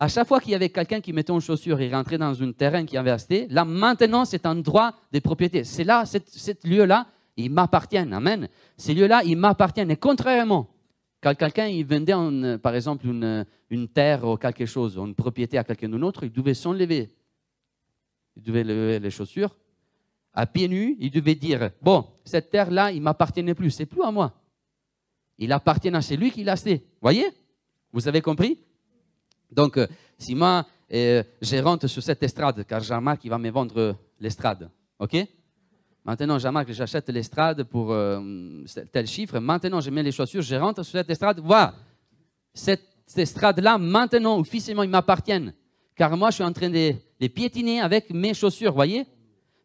À 0.00 0.08
chaque 0.08 0.26
fois 0.26 0.40
qu'il 0.40 0.52
y 0.52 0.54
avait 0.54 0.70
quelqu'un 0.70 1.02
qui 1.02 1.12
mettait 1.12 1.32
une 1.32 1.40
chaussure 1.40 1.78
et 1.78 1.92
rentrait 1.92 2.16
dans 2.16 2.42
un 2.42 2.52
terrain 2.52 2.86
qu'il 2.86 2.96
avait 2.96 3.10
acheté, 3.10 3.48
là 3.50 3.66
maintenant, 3.66 4.24
c'est 4.24 4.46
un 4.46 4.54
droit 4.54 4.94
de 5.12 5.18
propriété. 5.18 5.62
C'est 5.64 5.84
là, 5.84 6.06
ce 6.06 6.52
lieu-là, 6.66 7.06
il 7.36 7.50
m'appartient. 7.50 7.98
Amen. 7.98 8.48
Ces 8.78 8.94
lieux-là, 8.94 9.24
il 9.24 9.36
m'appartient. 9.36 9.82
Et 9.82 9.96
contrairement 9.96 10.70
quand 11.22 11.34
quelqu'un 11.34 11.66
il 11.66 11.84
vendait, 11.84 12.58
par 12.58 12.74
exemple, 12.74 13.06
une, 13.06 13.88
terre 13.88 14.24
ou 14.24 14.36
quelque 14.36 14.64
chose, 14.64 14.96
une 14.96 15.14
propriété 15.14 15.58
à 15.58 15.64
quelqu'un 15.64 15.88
d'autre, 15.88 16.24
il 16.24 16.32
devait 16.32 16.54
s'enlever. 16.54 17.10
Il 18.36 18.42
devait 18.42 18.62
lever 18.64 19.00
les 19.00 19.10
chaussures. 19.10 19.56
À 20.38 20.44
pieds 20.46 20.68
nus, 20.68 20.96
il 21.00 21.10
devait 21.10 21.34
dire 21.34 21.70
Bon, 21.80 22.06
cette 22.22 22.50
terre-là, 22.50 22.92
il 22.92 23.00
m'appartenait 23.00 23.54
plus, 23.54 23.70
c'est 23.70 23.86
plus 23.86 24.02
à 24.02 24.10
moi. 24.10 24.34
Il 25.38 25.50
appartient 25.50 25.88
à 25.88 26.02
celui 26.02 26.30
qui 26.30 26.44
l'a 26.44 26.52
acheté. 26.52 26.86
Voyez? 27.00 27.26
Vous 27.90 28.06
avez 28.06 28.20
compris? 28.20 28.58
Donc, 29.50 29.78
euh, 29.78 29.86
si 30.18 30.34
moi, 30.34 30.66
euh, 30.92 31.22
je 31.40 31.56
rentre 31.56 31.86
sur 31.86 32.02
cette 32.02 32.22
estrade, 32.22 32.64
car 32.66 32.82
Jean-Marc, 32.82 33.24
il 33.24 33.30
va 33.30 33.38
me 33.38 33.50
vendre 33.50 33.96
l'estrade. 34.20 34.70
OK? 34.98 35.16
Maintenant, 36.04 36.38
Jean-Marc, 36.38 36.70
j'achète 36.70 37.08
l'estrade 37.08 37.64
pour 37.64 37.92
euh, 37.92 38.64
tel 38.92 39.06
chiffre. 39.06 39.38
Maintenant, 39.38 39.80
je 39.80 39.90
mets 39.90 40.02
les 40.02 40.12
chaussures, 40.12 40.42
je 40.42 40.54
rentre 40.54 40.82
sur 40.82 40.98
cette 40.98 41.10
estrade. 41.10 41.40
Voilà. 41.40 41.74
Cette, 42.52 42.84
estrade-là, 43.16 43.78
maintenant, 43.78 44.38
officiellement, 44.38 44.82
ils 44.82 44.90
m'appartiennent. 44.90 45.54
Car 45.94 46.14
moi, 46.16 46.30
je 46.30 46.36
suis 46.36 46.44
en 46.44 46.52
train 46.52 46.68
de 46.68 46.92
les 47.20 47.28
piétiner 47.28 47.80
avec 47.80 48.10
mes 48.10 48.34
chaussures, 48.34 48.74
voyez? 48.74 49.06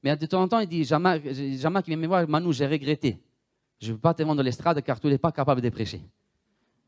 Mais 0.04 0.16
de 0.16 0.26
temps 0.26 0.42
en 0.42 0.48
temps, 0.48 0.60
il 0.60 0.68
dit, 0.68 0.84
Jean-Marc, 0.84 1.22
Jean 1.34 1.82
vient 1.86 1.98
me 1.98 2.08
voir, 2.08 2.28
Manu, 2.28 2.52
j'ai 2.54 2.66
regretté. 2.66 3.20
Je 3.80 3.90
ne 3.90 3.94
veux 3.94 4.00
pas 4.00 4.14
te 4.14 4.24
vendre 4.24 4.42
l'estrade 4.44 4.82
car 4.82 5.00
tu 5.00 5.08
n'es 5.08 5.18
pas 5.18 5.32
capable 5.32 5.62
de 5.62 5.70
prêcher. 5.70 6.02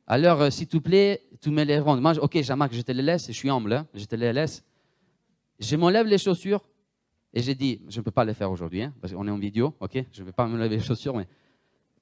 Alors, 0.06 0.42
euh, 0.42 0.50
s'il 0.50 0.68
te 0.68 0.78
plaît, 0.78 1.24
tu 1.40 1.50
me 1.50 1.64
les 1.64 1.80
rends. 1.80 1.98
Moi, 1.98 2.14
ok, 2.20 2.42
Jean-Marc, 2.42 2.74
je 2.74 2.82
te 2.82 2.92
les 2.92 3.02
laisse, 3.02 3.28
je 3.28 3.32
suis 3.32 3.50
humble, 3.50 3.74
hein, 3.74 3.88
je 3.94 4.06
te 4.06 4.16
les 4.16 4.34
laisse. 4.34 4.64
Je 5.60 5.76
m'enlève 5.76 6.08
les 6.08 6.18
chaussures, 6.18 6.62
et 7.34 7.42
j'ai 7.42 7.56
dit, 7.56 7.82
je 7.88 8.00
ne 8.00 8.04
peux 8.04 8.12
pas 8.12 8.26
le 8.26 8.34
faire 8.34 8.52
aujourd'hui, 8.52 8.84
hein, 8.84 8.94
parce 9.02 9.14
qu'on 9.14 9.28
est 9.28 9.32
en 9.32 9.40
vidéo, 9.40 9.74
ok 9.80 10.04
Je 10.12 10.22
ne 10.22 10.26
vais 10.26 10.32
pas 10.32 10.48
me 10.48 10.58
lever 10.58 10.78
les 10.78 10.84
chaussures. 10.84 11.20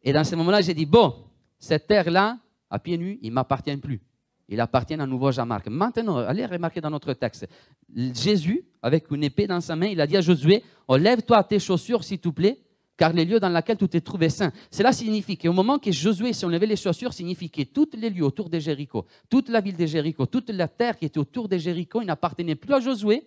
Et 0.04 0.12
dans 0.12 0.24
ce 0.24 0.36
moment-là, 0.36 0.62
j'ai 0.62 0.74
dit, 0.74 0.86
bon, 0.86 1.13
cette 1.60 1.88
terre-là, 1.88 2.38
à 2.69 2.80
pieds 2.80 2.97
nus, 2.97 3.19
il 3.21 3.30
ne 3.30 3.36
m'appartient 3.36 3.76
plus. 3.78 4.02
Il 4.51 4.59
appartient 4.59 4.95
à 4.95 5.07
nouveau 5.07 5.27
à 5.27 5.31
Jean-Marc. 5.31 5.69
Maintenant, 5.69 6.17
allez 6.17 6.45
remarquer 6.45 6.81
dans 6.81 6.89
notre 6.89 7.13
texte. 7.13 7.47
Jésus, 7.95 8.65
avec 8.81 9.09
une 9.09 9.23
épée 9.23 9.47
dans 9.47 9.61
sa 9.61 9.77
main, 9.77 9.87
il 9.87 10.01
a 10.01 10.05
dit 10.05 10.17
à 10.17 10.21
Josué, 10.21 10.61
enlève-toi 10.89 11.41
tes 11.45 11.57
chaussures, 11.57 12.03
s'il 12.03 12.19
te 12.19 12.27
plaît, 12.27 12.59
car 12.97 13.13
les 13.13 13.23
lieux 13.23 13.39
dans 13.39 13.47
lesquels 13.47 13.77
tu 13.77 13.87
t'es 13.87 14.01
trouvé 14.01 14.29
saint. 14.29 14.51
Cela 14.69 14.91
signifie 14.91 15.37
qu'au 15.37 15.53
moment 15.53 15.79
que 15.79 15.89
Josué 15.93 16.33
s'est 16.33 16.45
enlevé 16.45 16.67
les 16.67 16.75
chaussures, 16.75 17.13
signifie 17.13 17.49
que 17.49 17.63
tous 17.63 17.91
les 17.93 18.09
lieux 18.09 18.25
autour 18.25 18.49
de 18.49 18.59
Jéricho, 18.59 19.05
toute 19.29 19.47
la 19.47 19.61
ville 19.61 19.77
de 19.77 19.85
Jéricho, 19.85 20.25
toute 20.25 20.49
la 20.49 20.67
terre 20.67 20.97
qui 20.97 21.05
était 21.05 21.17
autour 21.17 21.47
de 21.47 21.57
Jéricho, 21.57 22.01
il 22.01 22.07
n'appartenait 22.07 22.55
plus 22.55 22.73
à 22.73 22.81
Josué, 22.81 23.23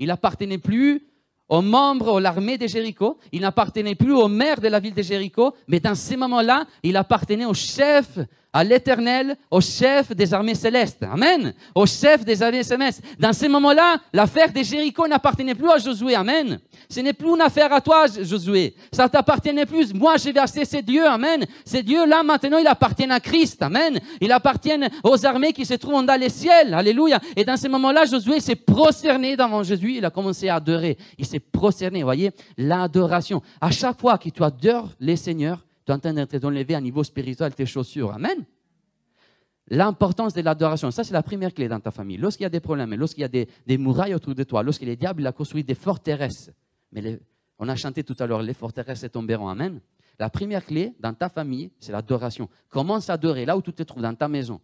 il 0.00 0.08
n'appartenait 0.08 0.58
plus 0.58 1.06
aux 1.52 1.60
membres, 1.60 2.16
de 2.16 2.22
l'armée 2.22 2.56
de 2.56 2.66
Jéricho. 2.66 3.18
Il 3.30 3.42
n'appartenait 3.42 3.94
plus 3.94 4.14
au 4.14 4.26
maire 4.26 4.58
de 4.58 4.68
la 4.68 4.80
ville 4.80 4.94
de 4.94 5.02
Jéricho, 5.02 5.54
mais 5.68 5.80
dans 5.80 5.94
ces 5.94 6.16
moments-là, 6.16 6.64
il 6.82 6.96
appartenait 6.96 7.44
au 7.44 7.52
chef 7.52 8.18
à 8.52 8.64
l'Éternel, 8.64 9.36
au 9.50 9.60
chef 9.60 10.14
des 10.14 10.34
armées 10.34 10.54
célestes. 10.54 11.02
Amen. 11.02 11.54
Au 11.74 11.86
chef 11.86 12.24
des 12.24 12.42
armées 12.42 12.62
célestes. 12.62 13.02
Dans 13.18 13.32
ces 13.32 13.48
moments-là, 13.48 13.96
l'affaire 14.12 14.52
de 14.52 14.62
Jéricho 14.62 15.06
n'appartenait 15.08 15.54
plus 15.54 15.70
à 15.70 15.78
Josué. 15.78 16.14
Amen. 16.14 16.60
Ce 16.88 17.00
n'est 17.00 17.14
plus 17.14 17.28
une 17.28 17.40
affaire 17.40 17.72
à 17.72 17.80
toi, 17.80 18.04
Josué. 18.20 18.74
Ça 18.92 19.08
t'appartenait 19.08 19.64
plus. 19.64 19.94
Moi, 19.94 20.16
j'ai 20.18 20.32
versé 20.32 20.66
ces 20.66 20.82
dieux. 20.82 21.06
Amen. 21.06 21.46
Ces 21.64 21.82
dieux-là, 21.82 22.22
maintenant, 22.22 22.58
ils 22.58 22.66
appartiennent 22.66 23.12
à 23.12 23.20
Christ. 23.20 23.62
Amen. 23.62 23.98
Ils 24.20 24.30
appartiennent 24.30 24.90
aux 25.02 25.24
armées 25.24 25.54
qui 25.54 25.64
se 25.64 25.74
trouvent 25.74 26.04
dans 26.04 26.20
les 26.20 26.28
ciels. 26.28 26.74
Alléluia. 26.74 27.20
Et 27.34 27.44
dans 27.44 27.56
ces 27.56 27.70
moments-là, 27.70 28.04
Josué 28.04 28.40
s'est 28.40 28.56
prosterné 28.56 29.34
devant 29.34 29.62
Jésus. 29.62 29.94
Il 29.96 30.04
a 30.04 30.10
commencé 30.10 30.50
à 30.50 30.56
adorer. 30.56 30.98
Il 31.16 31.24
s'est 31.24 31.40
prosterné. 31.50 32.00
Vous 32.00 32.06
voyez, 32.06 32.30
l'adoration. 32.56 33.42
À 33.60 33.70
chaque 33.70 34.00
fois 34.00 34.18
que 34.18 34.28
tu 34.28 34.42
adores 34.42 34.90
les 35.00 35.16
seigneurs, 35.16 35.64
tu 35.84 35.92
es 35.92 35.94
en 35.94 35.98
train 35.98 36.12
d'enlever 36.12 36.74
à 36.74 36.80
niveau 36.80 37.02
spirituel 37.02 37.54
tes 37.54 37.66
chaussures. 37.66 38.12
Amen. 38.12 38.44
L'importance 39.68 40.34
de 40.34 40.42
l'adoration, 40.42 40.90
ça 40.90 41.04
c'est 41.04 41.12
la 41.12 41.22
première 41.22 41.54
clé 41.54 41.68
dans 41.68 41.80
ta 41.80 41.90
famille. 41.90 42.18
Lorsqu'il 42.18 42.42
y 42.42 42.46
a 42.46 42.50
des 42.50 42.60
problèmes, 42.60 42.94
lorsqu'il 42.94 43.22
y 43.22 43.24
a 43.24 43.28
des, 43.28 43.78
murailles 43.78 44.14
autour 44.14 44.34
de 44.34 44.42
toi, 44.44 44.62
lorsque 44.62 44.82
le 44.82 44.96
diable 44.96 45.26
a 45.26 45.32
construit 45.32 45.64
des 45.64 45.74
forteresses, 45.74 46.50
mais 46.90 47.18
on 47.58 47.68
a 47.68 47.76
chanté 47.76 48.02
tout 48.02 48.16
à 48.18 48.26
l'heure, 48.26 48.42
les 48.42 48.54
forteresses 48.54 49.06
tomberont. 49.10 49.48
Amen. 49.48 49.80
La 50.18 50.28
première 50.30 50.64
clé 50.64 50.94
dans 51.00 51.14
ta 51.14 51.28
famille, 51.28 51.70
c'est 51.78 51.92
l'adoration. 51.92 52.48
Commence 52.68 53.08
à 53.08 53.14
adorer 53.14 53.46
là 53.46 53.56
où 53.56 53.62
tu 53.62 53.72
te 53.72 53.82
trouves, 53.82 54.02
dans 54.02 54.14
ta 54.14 54.28
maison 54.28 54.60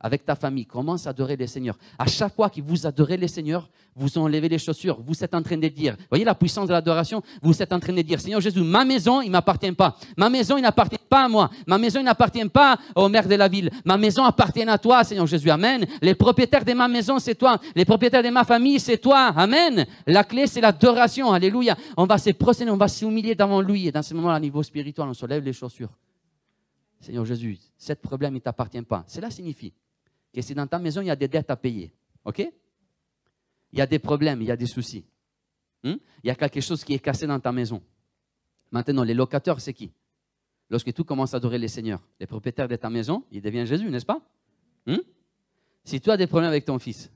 avec 0.00 0.24
ta 0.24 0.34
famille, 0.34 0.66
commence 0.66 1.06
à 1.06 1.10
adorer 1.10 1.36
les 1.36 1.46
seigneurs. 1.46 1.78
À 1.98 2.06
chaque 2.06 2.34
fois 2.34 2.50
que 2.50 2.60
vous 2.60 2.86
adorez 2.86 3.16
les 3.16 3.28
seigneurs, 3.28 3.68
vous 3.94 4.18
enlevez 4.18 4.48
les 4.48 4.58
chaussures. 4.58 5.00
Vous 5.00 5.24
êtes 5.24 5.34
en 5.34 5.42
train 5.42 5.56
de 5.56 5.68
dire, 5.68 5.96
voyez 6.10 6.24
la 6.24 6.34
puissance 6.34 6.68
de 6.68 6.72
l'adoration 6.72 7.22
Vous 7.40 7.62
êtes 7.62 7.72
en 7.72 7.80
train 7.80 7.94
de 7.94 8.02
dire, 8.02 8.20
Seigneur 8.20 8.42
Jésus, 8.42 8.60
ma 8.60 8.84
maison, 8.84 9.22
il 9.22 9.28
ne 9.28 9.32
m'appartient 9.32 9.72
pas. 9.72 9.96
Ma 10.18 10.28
maison, 10.28 10.58
il 10.58 10.62
n'appartient 10.62 10.98
pas 11.08 11.24
à 11.24 11.28
moi. 11.28 11.50
Ma 11.66 11.78
maison, 11.78 12.00
il 12.00 12.04
n'appartient 12.04 12.44
pas 12.44 12.78
au 12.94 13.08
maire 13.08 13.26
de 13.26 13.34
la 13.34 13.48
ville. 13.48 13.70
Ma 13.86 13.96
maison 13.96 14.22
appartient 14.24 14.62
à 14.62 14.76
toi, 14.76 15.02
Seigneur 15.02 15.26
Jésus. 15.26 15.48
Amen. 15.48 15.86
Les 16.02 16.14
propriétaires 16.14 16.64
de 16.64 16.74
ma 16.74 16.88
maison, 16.88 17.18
c'est 17.18 17.34
toi. 17.34 17.58
Les 17.74 17.86
propriétaires 17.86 18.22
de 18.22 18.28
ma 18.28 18.44
famille, 18.44 18.78
c'est 18.78 18.98
toi. 18.98 19.32
Amen. 19.34 19.86
La 20.06 20.24
clé, 20.24 20.46
c'est 20.46 20.60
l'adoration. 20.60 21.32
Alléluia. 21.32 21.74
On 21.96 22.04
va 22.04 22.18
se 22.18 22.30
procéder, 22.30 22.70
on 22.70 22.76
va 22.76 22.88
s'humilier 22.88 23.34
devant 23.34 23.62
lui. 23.62 23.86
Et 23.86 23.92
dans 23.92 24.02
ce 24.02 24.12
moment, 24.12 24.30
à 24.30 24.38
niveau 24.38 24.62
spirituel, 24.62 25.06
on 25.08 25.14
se 25.14 25.24
lève 25.24 25.42
les 25.42 25.54
chaussures. 25.54 25.90
Seigneur 27.00 27.24
Jésus, 27.24 27.58
ce 27.78 27.94
problème 27.94 28.34
ne 28.34 28.40
t'appartient 28.40 28.82
pas. 28.82 29.04
Cela 29.06 29.30
signifie 29.30 29.72
que 30.36 30.42
si 30.42 30.54
dans 30.54 30.66
ta 30.66 30.78
maison, 30.78 31.00
il 31.00 31.06
y 31.06 31.10
a 31.10 31.16
des 31.16 31.28
dettes 31.28 31.50
à 31.50 31.56
payer, 31.56 31.90
OK? 32.22 32.40
Il 33.72 33.78
y 33.78 33.80
a 33.80 33.86
des 33.86 33.98
problèmes, 33.98 34.42
il 34.42 34.48
y 34.48 34.50
a 34.50 34.56
des 34.56 34.66
soucis. 34.66 35.06
Hmm? 35.82 35.94
Il 36.22 36.26
y 36.26 36.30
a 36.30 36.34
quelque 36.34 36.60
chose 36.60 36.84
qui 36.84 36.92
est 36.92 36.98
cassé 36.98 37.26
dans 37.26 37.40
ta 37.40 37.52
maison. 37.52 37.82
Maintenant, 38.70 39.02
les 39.02 39.14
locataires, 39.14 39.58
c'est 39.62 39.72
qui? 39.72 39.90
Lorsque 40.68 40.92
tu 40.92 41.04
commences 41.04 41.32
à 41.32 41.38
adorer 41.38 41.56
les 41.56 41.68
seigneurs, 41.68 42.02
les 42.20 42.26
propriétaires 42.26 42.68
de 42.68 42.76
ta 42.76 42.90
maison, 42.90 43.24
ils 43.32 43.40
deviennent 43.40 43.64
Jésus, 43.64 43.88
n'est-ce 43.88 44.04
pas? 44.04 44.20
Hmm? 44.84 44.98
Si 45.84 46.02
tu 46.02 46.10
as 46.10 46.18
des 46.18 46.26
problèmes 46.26 46.50
avec 46.50 46.66
ton 46.66 46.78
fils, 46.78 47.10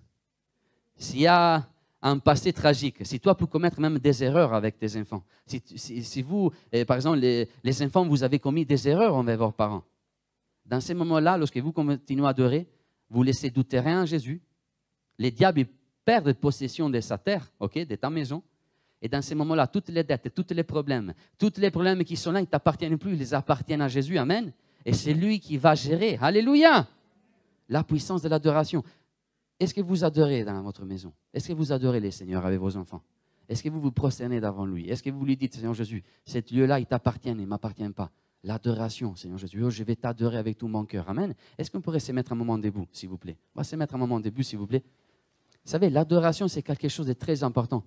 s'il 0.96 1.20
y 1.20 1.26
a 1.26 1.68
un 2.00 2.18
passé 2.20 2.54
tragique, 2.54 3.04
si 3.04 3.20
toi 3.20 3.37
peux 3.37 3.44
commettre 3.44 3.83
même 3.83 3.98
des 3.98 4.24
erreurs 4.24 4.54
avec 4.54 4.78
tes 4.78 4.98
enfants, 4.98 5.24
si, 5.44 6.22
vous, 6.22 6.50
eh, 6.72 6.87
par 6.87 6.96
exemple, 6.96 7.18
les, 7.18 7.50
les, 7.62 7.83
enfants, 7.83 8.06
vous 8.06 8.22
avez 8.22 8.38
commis 8.38 8.64
des 8.64 8.88
erreurs 8.88 9.14
envers 9.14 9.37
vos 9.37 9.50
parents, 9.52 9.85
dans 10.64 10.80
ces 10.80 10.94
moments-là, 10.94 11.37
lorsque 11.37 11.59
vous 11.59 11.72
continuez 11.72 12.24
à 12.24 12.30
adorer, 12.30 12.66
vous 13.11 13.23
laissez 13.23 13.51
du 13.51 13.64
terrain 13.64 14.03
à 14.03 14.07
Jésus, 14.07 14.40
les 15.18 15.31
diables 15.31 15.66
perdent 16.05 16.33
possession 16.33 16.88
de 16.88 17.01
sa 17.01 17.18
terre, 17.18 17.53
ok, 17.59 17.87
de 17.87 17.96
ta 17.96 18.09
maison, 18.09 18.42
et 19.03 19.09
dans 19.09 19.23
ces 19.23 19.35
moments-là, 19.35 19.66
toutes 19.66 19.88
les 19.88 20.05
dettes, 20.05 20.33
tous 20.35 20.55
les 20.55 20.62
problèmes, 20.62 21.14
tous 21.38 21.53
les 21.59 21.70
problèmes 21.70 22.05
qui 22.05 22.16
sont 22.16 22.33
là, 22.33 22.40
ils 22.40 22.44
ne 22.44 22.49
t'appartiennent 22.49 22.99
plus, 22.99 23.14
ils 23.14 23.35
appartiennent 23.35 23.83
à 23.83 23.88
Jésus, 23.88 24.16
Amen. 24.18 24.53
Et 24.85 24.92
c'est 24.92 25.14
lui 25.14 25.40
qui 25.40 25.57
va 25.57 25.75
gérer, 25.75 26.18
Alléluia, 26.20 26.87
la 27.68 27.85
puissance 27.85 28.23
de 28.23 28.29
l'adoration. 28.29 28.83
Est-ce 29.59 29.75
que 29.75 29.81
vous 29.81 30.05
adorez 30.05 30.44
dans 30.44 30.62
votre 30.62 30.85
maison? 30.85 31.12
Est-ce 31.33 31.49
que 31.49 31.53
vous 31.53 31.73
adorez 31.73 32.01
les 32.01 32.11
seigneurs 32.11 32.44
avec 32.46 32.59
vos 32.59 32.77
enfants? 32.77 33.03
Est-ce 33.49 33.62
que 33.62 33.68
vous 33.68 33.81
vous 33.81 33.92
prosternez 33.92 34.40
devant 34.40 34.64
lui? 34.64 34.88
Est-ce 34.88 35.03
que 35.03 35.11
vous 35.11 35.25
lui 35.25 35.37
dites, 35.37 35.55
Seigneur 35.55 35.75
Jésus, 35.75 36.03
cet 36.25 36.51
lieu-là, 36.51 36.79
il 36.79 36.87
t'appartient, 36.87 37.29
il 37.29 37.37
ne 37.37 37.46
m'appartient 37.46 37.88
pas? 37.90 38.11
L'adoration, 38.42 39.14
Seigneur 39.16 39.38
Jésus, 39.38 39.62
oh, 39.62 39.70
je 39.70 39.85
vais 39.85 39.96
t'adorer 39.96 40.38
avec 40.38 40.57
tout 40.57 40.66
mon 40.66 40.87
cœur. 40.87 41.09
Amen. 41.11 41.35
Est-ce 41.59 41.70
qu'on 41.70 41.81
pourrait 41.81 42.00
se 42.00 42.11
mettre 42.12 42.33
un 42.33 42.37
moment 42.37 42.57
debout, 42.57 42.87
s'il 42.90 43.11
vous 43.11 43.18
plaît? 43.18 43.37
On 43.55 43.61
va 43.61 43.64
se 43.64 43.76
mettre 43.76 43.94
un 43.94 43.98
moment 43.98 44.18
debout, 44.18 44.42
s'il 44.42 44.59
vous 44.59 44.66
plaît. 44.66 44.83
Vous 45.64 45.70
savez, 45.70 45.90
l'adoration, 45.90 46.48
c'est 46.48 46.62
quelque 46.62 46.88
chose 46.88 47.07
de 47.07 47.12
très 47.12 47.42
important. 47.42 47.85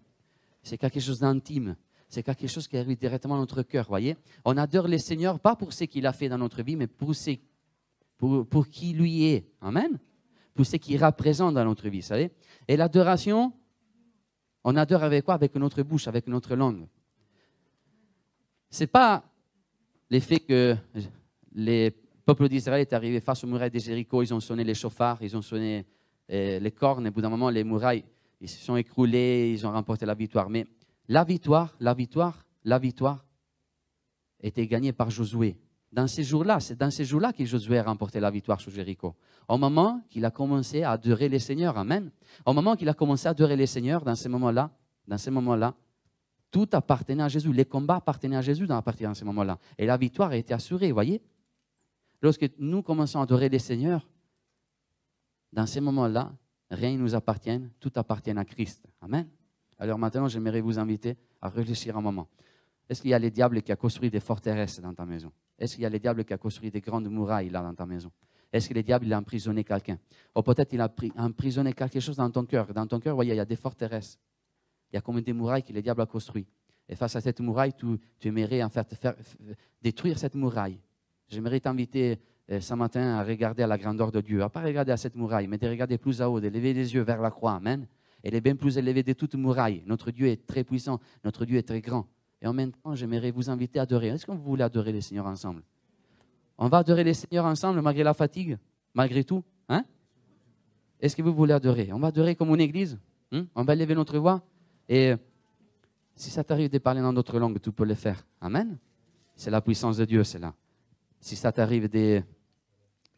C'est 0.61 0.77
quelque 0.77 0.99
chose 0.99 1.19
d'intime. 1.19 1.75
C'est 2.07 2.21
quelque 2.21 2.45
chose 2.45 2.67
qui 2.67 2.77
arrive 2.77 2.97
directement 2.99 3.33
dans 3.33 3.41
notre 3.41 3.63
cœur, 3.63 3.87
voyez? 3.87 4.15
On 4.45 4.55
adore 4.57 4.87
le 4.87 4.99
Seigneur, 4.99 5.39
pas 5.39 5.55
pour 5.55 5.73
ce 5.73 5.85
qu'il 5.85 6.05
a 6.05 6.13
fait 6.13 6.29
dans 6.29 6.37
notre 6.37 6.61
vie, 6.61 6.75
mais 6.75 6.85
pour, 6.85 7.15
ce, 7.15 7.31
pour, 8.17 8.47
pour 8.47 8.67
qui 8.67 8.93
lui 8.93 9.23
est. 9.25 9.47
Amen? 9.59 9.99
Pour 10.53 10.67
ce 10.67 10.75
qu'il 10.75 11.03
représente 11.03 11.55
dans 11.55 11.65
notre 11.65 11.89
vie, 11.89 12.01
vous 12.01 12.05
savez? 12.05 12.31
Et 12.67 12.77
l'adoration, 12.77 13.51
on 14.63 14.75
adore 14.75 15.01
avec 15.01 15.25
quoi? 15.25 15.33
Avec 15.33 15.55
notre 15.55 15.81
bouche, 15.81 16.07
avec 16.07 16.27
notre 16.27 16.55
langue. 16.55 16.87
Ce 18.69 18.83
n'est 18.83 18.87
pas 20.09 20.15
l'effet 20.15 20.39
que 20.39 20.75
les 21.53 21.91
peuples 22.25 22.49
d'Israël 22.49 22.81
est 22.81 22.93
arrivé 22.93 23.19
face 23.19 23.43
aux 23.43 23.47
murailles 23.47 23.71
de 23.71 23.79
Jéricho, 23.79 24.21
ils 24.21 24.33
ont 24.33 24.39
sonné 24.39 24.63
les 24.63 24.75
chauffards, 24.75 25.21
ils 25.21 25.35
ont 25.35 25.41
sonné 25.41 25.85
eh, 26.29 26.59
les 26.59 26.71
cornes, 26.71 27.05
et 27.05 27.09
au 27.09 27.11
bout 27.11 27.21
d'un 27.21 27.29
moment, 27.29 27.49
les 27.49 27.63
murailles, 27.63 28.03
ils 28.39 28.49
se 28.49 28.63
sont 28.63 28.75
écroulés, 28.75 29.51
ils 29.51 29.65
ont 29.65 29.71
remporté 29.71 30.05
la 30.05 30.13
victoire. 30.13 30.49
Mais 30.49 30.65
la 31.07 31.23
victoire, 31.23 31.75
la 31.79 31.93
victoire, 31.93 32.45
la 32.63 32.79
victoire 32.79 33.25
était 34.41 34.67
gagnée 34.67 34.93
par 34.93 35.09
Josué 35.09 35.57
dans 35.93 36.07
ces 36.07 36.23
jours-là, 36.23 36.59
c'est 36.59 36.75
dans 36.75 36.89
ces 36.89 37.05
jours-là 37.05 37.31
que 37.31 37.45
Josué 37.45 37.77
a 37.77 37.83
remporté 37.83 38.19
la 38.19 38.31
victoire 38.31 38.59
sur 38.59 38.71
Jéricho. 38.71 39.15
Au 39.47 39.57
moment 39.57 40.01
qu'il 40.09 40.25
a 40.25 40.31
commencé 40.31 40.81
à 40.81 40.91
adorer 40.91 41.29
les 41.29 41.37
seigneurs, 41.37 41.77
Amen. 41.77 42.09
Au 42.45 42.53
moment 42.53 42.75
qu'il 42.75 42.89
a 42.89 42.95
commencé 42.95 43.27
à 43.27 43.31
adorer 43.31 43.55
les 43.55 43.67
seigneurs, 43.67 44.03
dans 44.03 44.15
ces 44.15 44.27
moments-là, 44.27 44.71
dans 45.07 45.19
ces 45.19 45.29
moments-là, 45.29 45.75
tout 46.53 46.69
appartenait 46.73 47.23
à 47.23 47.27
Jésus. 47.27 47.51
Les 47.51 47.65
combats 47.65 47.95
appartenaient 47.95 48.37
à 48.37 48.41
Jésus 48.41 48.67
dans, 48.67 48.77
à 48.77 48.81
partir 48.83 49.09
de 49.09 49.15
ces 49.15 49.25
moments-là. 49.25 49.57
Et 49.75 49.87
la 49.87 49.97
victoire 49.97 50.29
a 50.29 50.37
été 50.37 50.53
assurée, 50.53 50.91
voyez? 50.91 51.19
Lorsque 52.21 52.47
nous 52.59 52.83
commençons 52.83 53.19
à 53.19 53.23
adorer 53.23 53.49
les 53.49 53.57
seigneurs, 53.57 54.07
dans 55.51 55.65
ces 55.65 55.81
moments-là, 55.81 56.31
rien 56.69 56.91
ne 56.91 56.99
nous 56.99 57.15
appartient, 57.15 57.59
tout 57.79 57.91
appartient 57.95 58.29
à 58.29 58.45
Christ. 58.45 58.85
Amen. 59.01 59.27
Alors 59.79 59.97
maintenant, 59.97 60.27
j'aimerais 60.27 60.61
vous 60.61 60.77
inviter 60.77 61.17
à 61.41 61.49
réfléchir 61.49 61.97
un 61.97 62.01
moment. 62.01 62.29
Est-ce 62.87 63.01
qu'il 63.01 63.09
y 63.09 63.15
a 63.15 63.19
les 63.19 63.31
diables 63.31 63.63
qui 63.63 63.73
ont 63.73 63.75
construit 63.75 64.11
des 64.11 64.19
forteresses 64.19 64.79
dans 64.79 64.93
ta 64.93 65.05
maison? 65.05 65.31
Est-ce 65.57 65.73
qu'il 65.73 65.81
y 65.81 65.87
a 65.87 65.89
les 65.89 65.99
diables 65.99 66.23
qui 66.23 66.35
ont 66.35 66.37
construit 66.37 66.69
des 66.69 66.81
grandes 66.81 67.09
murailles 67.09 67.49
là 67.49 67.63
dans 67.63 67.73
ta 67.73 67.87
maison? 67.87 68.11
Est-ce 68.51 68.69
que 68.69 68.75
les 68.75 68.83
diables 68.83 69.07
il 69.07 69.13
a 69.13 69.17
emprisonné 69.17 69.63
quelqu'un? 69.63 69.97
Ou 70.35 70.43
peut-être 70.43 70.71
il 70.73 70.81
a 70.81 70.93
emprisonné 71.17 71.73
quelque 71.73 71.99
chose 71.99 72.17
dans 72.17 72.29
ton 72.29 72.45
cœur. 72.45 72.71
Dans 72.75 72.85
ton 72.85 72.99
cœur, 72.99 73.15
voyez, 73.15 73.33
il 73.33 73.37
y 73.37 73.39
a 73.39 73.45
des 73.45 73.55
forteresses. 73.55 74.19
Il 74.93 74.97
y 74.97 74.99
a 74.99 75.01
comme 75.01 75.19
des 75.21 75.33
murailles 75.33 75.63
que 75.63 75.73
les 75.73 75.81
diables 75.81 76.01
ont 76.01 76.05
construites. 76.05 76.47
Et 76.87 76.95
face 76.95 77.15
à 77.15 77.21
cette 77.21 77.39
muraille, 77.39 77.73
tu, 77.73 78.27
aimerais 78.27 78.61
en 78.61 78.69
faire, 78.69 78.85
faire, 78.87 79.15
détruire 79.81 80.19
cette 80.19 80.35
muraille. 80.35 80.79
J'aimerais 81.27 81.59
t'inviter 81.59 82.19
euh, 82.51 82.61
ce 82.61 82.75
matin 82.75 83.15
à 83.15 83.23
regarder 83.23 83.63
à 83.63 83.67
la 83.67 83.79
grandeur 83.79 84.11
de 84.11 84.21
Dieu, 84.21 84.43
à 84.43 84.49
pas 84.49 84.61
regarder 84.61 84.91
à 84.91 84.97
cette 84.97 85.15
muraille, 85.15 85.47
mais 85.47 85.57
de 85.57 85.67
regarder 85.67 85.97
plus 85.97 86.21
à 86.21 86.29
haut, 86.29 86.39
de 86.39 86.47
lever 86.47 86.75
les 86.75 86.93
yeux 86.93 87.01
vers 87.01 87.19
la 87.19 87.31
croix. 87.31 87.53
Amen. 87.53 87.87
Elle 88.21 88.35
est 88.35 88.41
bien 88.41 88.55
plus 88.55 88.77
élevée 88.77 89.01
de 89.01 89.13
toute 89.13 89.33
muraille. 89.33 89.81
Notre 89.87 90.11
Dieu 90.11 90.27
est 90.27 90.45
très 90.45 90.63
puissant, 90.63 90.99
notre 91.23 91.43
Dieu 91.43 91.57
est 91.57 91.67
très 91.67 91.81
grand. 91.81 92.05
Et 92.39 92.45
en 92.45 92.53
même 92.53 92.71
temps, 92.71 92.93
j'aimerais 92.93 93.31
vous 93.31 93.49
inviter 93.49 93.79
à 93.79 93.83
adorer. 93.83 94.09
Est-ce 94.09 94.27
que 94.27 94.31
vous 94.31 94.43
voulez 94.43 94.63
adorer 94.63 94.91
les 94.91 95.01
Seigneurs 95.01 95.25
ensemble? 95.25 95.63
On 96.59 96.67
va 96.67 96.77
adorer 96.79 97.03
les 97.03 97.15
Seigneurs 97.15 97.45
ensemble 97.45 97.81
malgré 97.81 98.03
la 98.03 98.13
fatigue, 98.13 98.59
malgré 98.93 99.23
tout? 99.23 99.43
Hein? 99.69 99.85
Est-ce 100.99 101.15
que 101.15 101.23
vous 101.23 101.33
voulez 101.33 101.53
adorer? 101.53 101.91
On 101.91 101.99
va 101.99 102.09
adorer 102.09 102.35
comme 102.35 102.49
une 102.49 102.61
église? 102.61 102.99
Hein? 103.31 103.47
On 103.55 103.63
va 103.63 103.73
lever 103.73 103.95
notre 103.95 104.19
voix? 104.19 104.43
Et 104.87 105.13
si 106.15 106.29
ça 106.29 106.43
t'arrive 106.43 106.69
de 106.69 106.77
parler 106.77 107.01
dans 107.01 107.13
d'autres 107.13 107.39
langues, 107.39 107.59
tu 107.59 107.71
peux 107.71 107.85
le 107.85 107.95
faire. 107.95 108.25
Amen. 108.41 108.77
C'est 109.35 109.49
la 109.49 109.61
puissance 109.61 109.97
de 109.97 110.05
Dieu, 110.05 110.23
c'est 110.23 110.39
là. 110.39 110.53
Si 111.19 111.35
ça 111.35 111.51
t'arrive 111.51 111.89
de, 111.89 112.21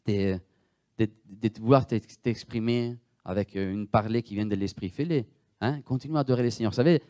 de, 0.05 0.39
de, 0.97 1.59
vouloir 1.59 1.85
t'exprimer 1.85 2.97
avec 3.23 3.55
une 3.55 3.87
parlée 3.87 4.21
qui 4.21 4.35
vient 4.35 4.45
de 4.45 4.55
l'esprit, 4.55 4.89
fais-le. 4.89 5.23
Hein? 5.59 5.81
Continue 5.81 6.15
à 6.15 6.19
adorer 6.19 6.43
les 6.43 6.51
Seigneurs. 6.51 6.71
Vous 6.71 6.77
savez, 6.77 7.01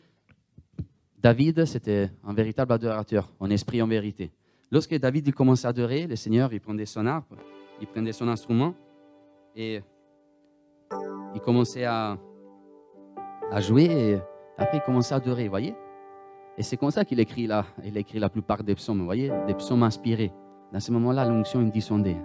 David, 1.18 1.64
c'était 1.66 2.10
un 2.24 2.32
véritable 2.32 2.72
adorateur, 2.72 3.32
en 3.38 3.50
esprit, 3.50 3.80
en 3.82 3.86
vérité. 3.86 4.32
Lorsque 4.70 4.94
David 4.98 5.32
commençait 5.34 5.66
à 5.66 5.70
adorer 5.70 6.06
le 6.06 6.16
Seigneur, 6.16 6.52
il 6.52 6.60
prenait 6.60 6.86
son 6.86 7.06
harpe, 7.06 7.34
il 7.80 7.86
prenait 7.86 8.12
son 8.12 8.28
instrument 8.28 8.74
et 9.54 9.80
il 11.34 11.40
commençait 11.40 11.84
à, 11.84 12.18
à 13.50 13.60
jouer 13.60 13.84
et 13.84 14.18
après 14.58 14.78
il 14.78 14.80
commençait 14.80 15.14
à 15.14 15.18
adorer, 15.18 15.48
voyez 15.48 15.74
Et 16.56 16.62
c'est 16.62 16.76
comme 16.76 16.90
ça 16.90 17.04
qu'il 17.04 17.20
écrit 17.20 17.46
là, 17.46 17.64
il 17.84 17.96
écrit 17.96 18.18
la 18.18 18.28
plupart 18.28 18.62
des 18.62 18.74
psaumes, 18.74 19.04
voyez 19.04 19.30
Des 19.46 19.54
psaumes 19.54 19.82
inspirés. 19.82 20.32
Dans 20.72 20.80
ce 20.80 20.90
moment-là, 20.92 21.24
l'onction 21.24 21.60
est 21.60 21.70
descendait. 21.70 22.16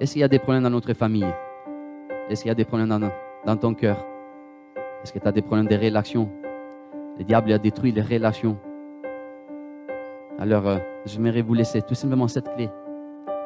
Est-ce 0.00 0.12
qu'il 0.12 0.20
y 0.20 0.24
a 0.24 0.28
des 0.28 0.38
problèmes 0.38 0.62
dans 0.62 0.70
notre 0.70 0.92
famille? 0.92 1.26
Est-ce 2.28 2.42
qu'il 2.42 2.48
y 2.48 2.52
a 2.52 2.54
des 2.54 2.64
problèmes 2.64 2.88
dans, 2.88 3.10
dans 3.46 3.56
ton 3.56 3.74
cœur? 3.74 4.04
Est-ce 5.02 5.12
que 5.12 5.18
tu 5.18 5.26
as 5.26 5.32
des 5.32 5.42
problèmes 5.42 5.66
de 5.66 5.76
relations? 5.76 6.30
Le 7.18 7.24
diable 7.24 7.52
a 7.52 7.58
détruit 7.58 7.90
les 7.90 8.02
relations. 8.02 8.58
Alors, 10.38 10.68
euh, 10.68 10.78
j'aimerais 11.04 11.42
vous 11.42 11.54
laisser 11.54 11.82
tout 11.82 11.94
simplement 11.94 12.28
cette 12.28 12.54
clé. 12.54 12.70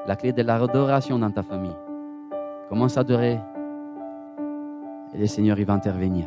La 0.06 0.16
clé 0.16 0.32
de 0.32 0.42
l'adoration 0.42 1.18
dans 1.18 1.30
ta 1.30 1.42
famille. 1.42 1.76
Commence 2.68 2.98
à 2.98 3.00
adorer. 3.00 3.38
Et 5.14 5.18
le 5.18 5.26
Seigneur, 5.26 5.58
il 5.58 5.64
va 5.64 5.72
intervenir. 5.72 6.26